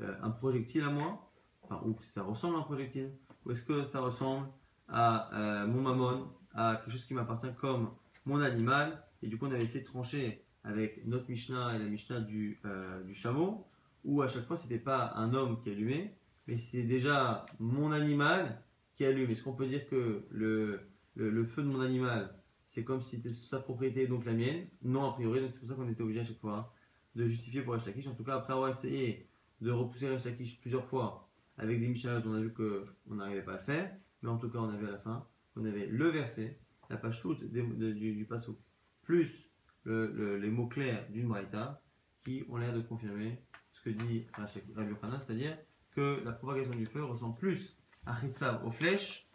euh, 0.00 0.14
un 0.22 0.30
projectile 0.30 0.84
à 0.84 0.90
moi, 0.90 1.30
enfin, 1.62 1.80
ou 1.84 1.96
ça 2.02 2.22
ressemble 2.22 2.56
à 2.56 2.58
un 2.60 2.62
projectile, 2.62 3.12
ou 3.44 3.52
est-ce 3.52 3.62
que 3.62 3.84
ça 3.84 4.00
ressemble 4.00 4.48
à 4.88 5.34
euh, 5.34 5.66
mon 5.66 5.82
mammon, 5.82 6.32
à 6.54 6.76
quelque 6.76 6.90
chose 6.90 7.04
qui 7.04 7.14
m'appartient 7.14 7.54
comme 7.60 7.90
mon 8.24 8.40
animal, 8.40 9.04
et 9.22 9.28
du 9.28 9.38
coup 9.38 9.46
on 9.46 9.52
avait 9.52 9.64
essayé 9.64 9.80
de 9.80 9.86
trancher 9.86 10.44
avec 10.64 11.06
notre 11.06 11.28
Mishnah 11.30 11.76
et 11.76 11.78
la 11.78 11.84
Mishnah 11.86 12.20
du, 12.20 12.60
euh, 12.64 13.02
chameau, 13.12 13.66
où 14.04 14.22
à 14.22 14.28
chaque 14.28 14.44
fois 14.44 14.56
c'était 14.56 14.78
pas 14.78 15.12
un 15.14 15.34
homme 15.34 15.60
qui 15.60 15.70
allumait, 15.70 16.14
mais 16.46 16.58
c'est 16.58 16.82
déjà 16.82 17.46
mon 17.58 17.92
animal 17.92 18.62
qui 18.98 19.06
allume. 19.06 19.30
Est-ce 19.30 19.42
qu'on 19.42 19.54
peut 19.54 19.66
dire 19.66 19.88
que 19.88 20.26
le, 20.30 21.44
feu 21.46 21.62
de 21.62 21.68
mon 21.68 21.80
animal, 21.80 22.34
c'est 22.66 22.84
comme 22.84 23.00
si 23.00 23.16
c'était 23.16 23.30
sa 23.30 23.60
propriété, 23.60 24.06
donc 24.06 24.26
la 24.26 24.32
mienne 24.32 24.66
Non, 24.82 25.10
a 25.10 25.12
priori, 25.14 25.40
donc 25.40 25.52
c'est 25.54 25.60
pour 25.60 25.68
ça 25.68 25.74
qu'on 25.76 25.88
était 25.88 26.02
obligé 26.02 26.20
à 26.20 26.24
chaque 26.24 26.40
fois 26.40 26.74
de 27.14 27.24
justifier 27.24 27.62
pour 27.62 27.76
Lakish. 27.76 28.06
En 28.08 28.14
tout 28.14 28.24
cas, 28.24 28.36
après 28.36 28.52
avoir 28.52 28.68
essayé 28.68 29.28
de 29.60 29.70
repousser 29.70 30.08
Lakish 30.08 30.60
plusieurs 30.60 30.84
fois 30.84 31.30
avec 31.56 31.80
des 31.80 31.88
Mishnah, 31.88 32.20
on 32.26 32.34
a 32.34 32.40
vu 32.40 32.52
qu'on 32.52 33.14
n'arrivait 33.14 33.42
pas 33.42 33.54
à 33.54 33.56
le 33.58 33.62
faire, 33.62 33.96
mais 34.22 34.28
en 34.28 34.36
tout 34.36 34.50
cas, 34.50 34.58
on 34.58 34.68
avait 34.68 34.88
à 34.88 34.92
la 34.92 34.98
fin, 34.98 35.26
on 35.56 35.64
avait 35.64 35.86
le 35.86 36.08
verset, 36.08 36.58
la 36.90 36.96
page 36.96 37.22
toute 37.22 37.44
du, 37.44 38.14
du 38.14 38.24
passo, 38.24 38.60
plus 39.02 39.50
les 39.86 40.50
mots 40.50 40.66
clairs 40.66 41.06
d'une 41.10 41.28
Braïta 41.28 41.80
qui 42.24 42.44
ont 42.50 42.56
l'air 42.58 42.74
de 42.74 42.82
confirmer 42.82 43.40
ce 43.72 43.80
que 43.80 43.90
dit 43.90 44.26
Rabbi 44.74 44.90
Yochanan, 44.90 45.20
c'est-à-dire 45.24 45.56
que 45.92 46.20
la 46.24 46.32
propagation 46.32 46.72
du 46.72 46.84
feu 46.84 47.04
ressemble 47.04 47.38
plus 47.38 47.77
à 48.08 48.18
Chitzav 48.20 48.64
aux 48.64 48.70
flèches, 48.70 49.28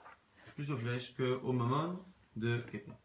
plus 0.55 0.71
aux 0.71 0.77
flèches 0.77 1.15
qu'au 1.15 1.53
mammon 1.53 2.03
de 2.35 2.59
quelqu'un. 2.71 2.97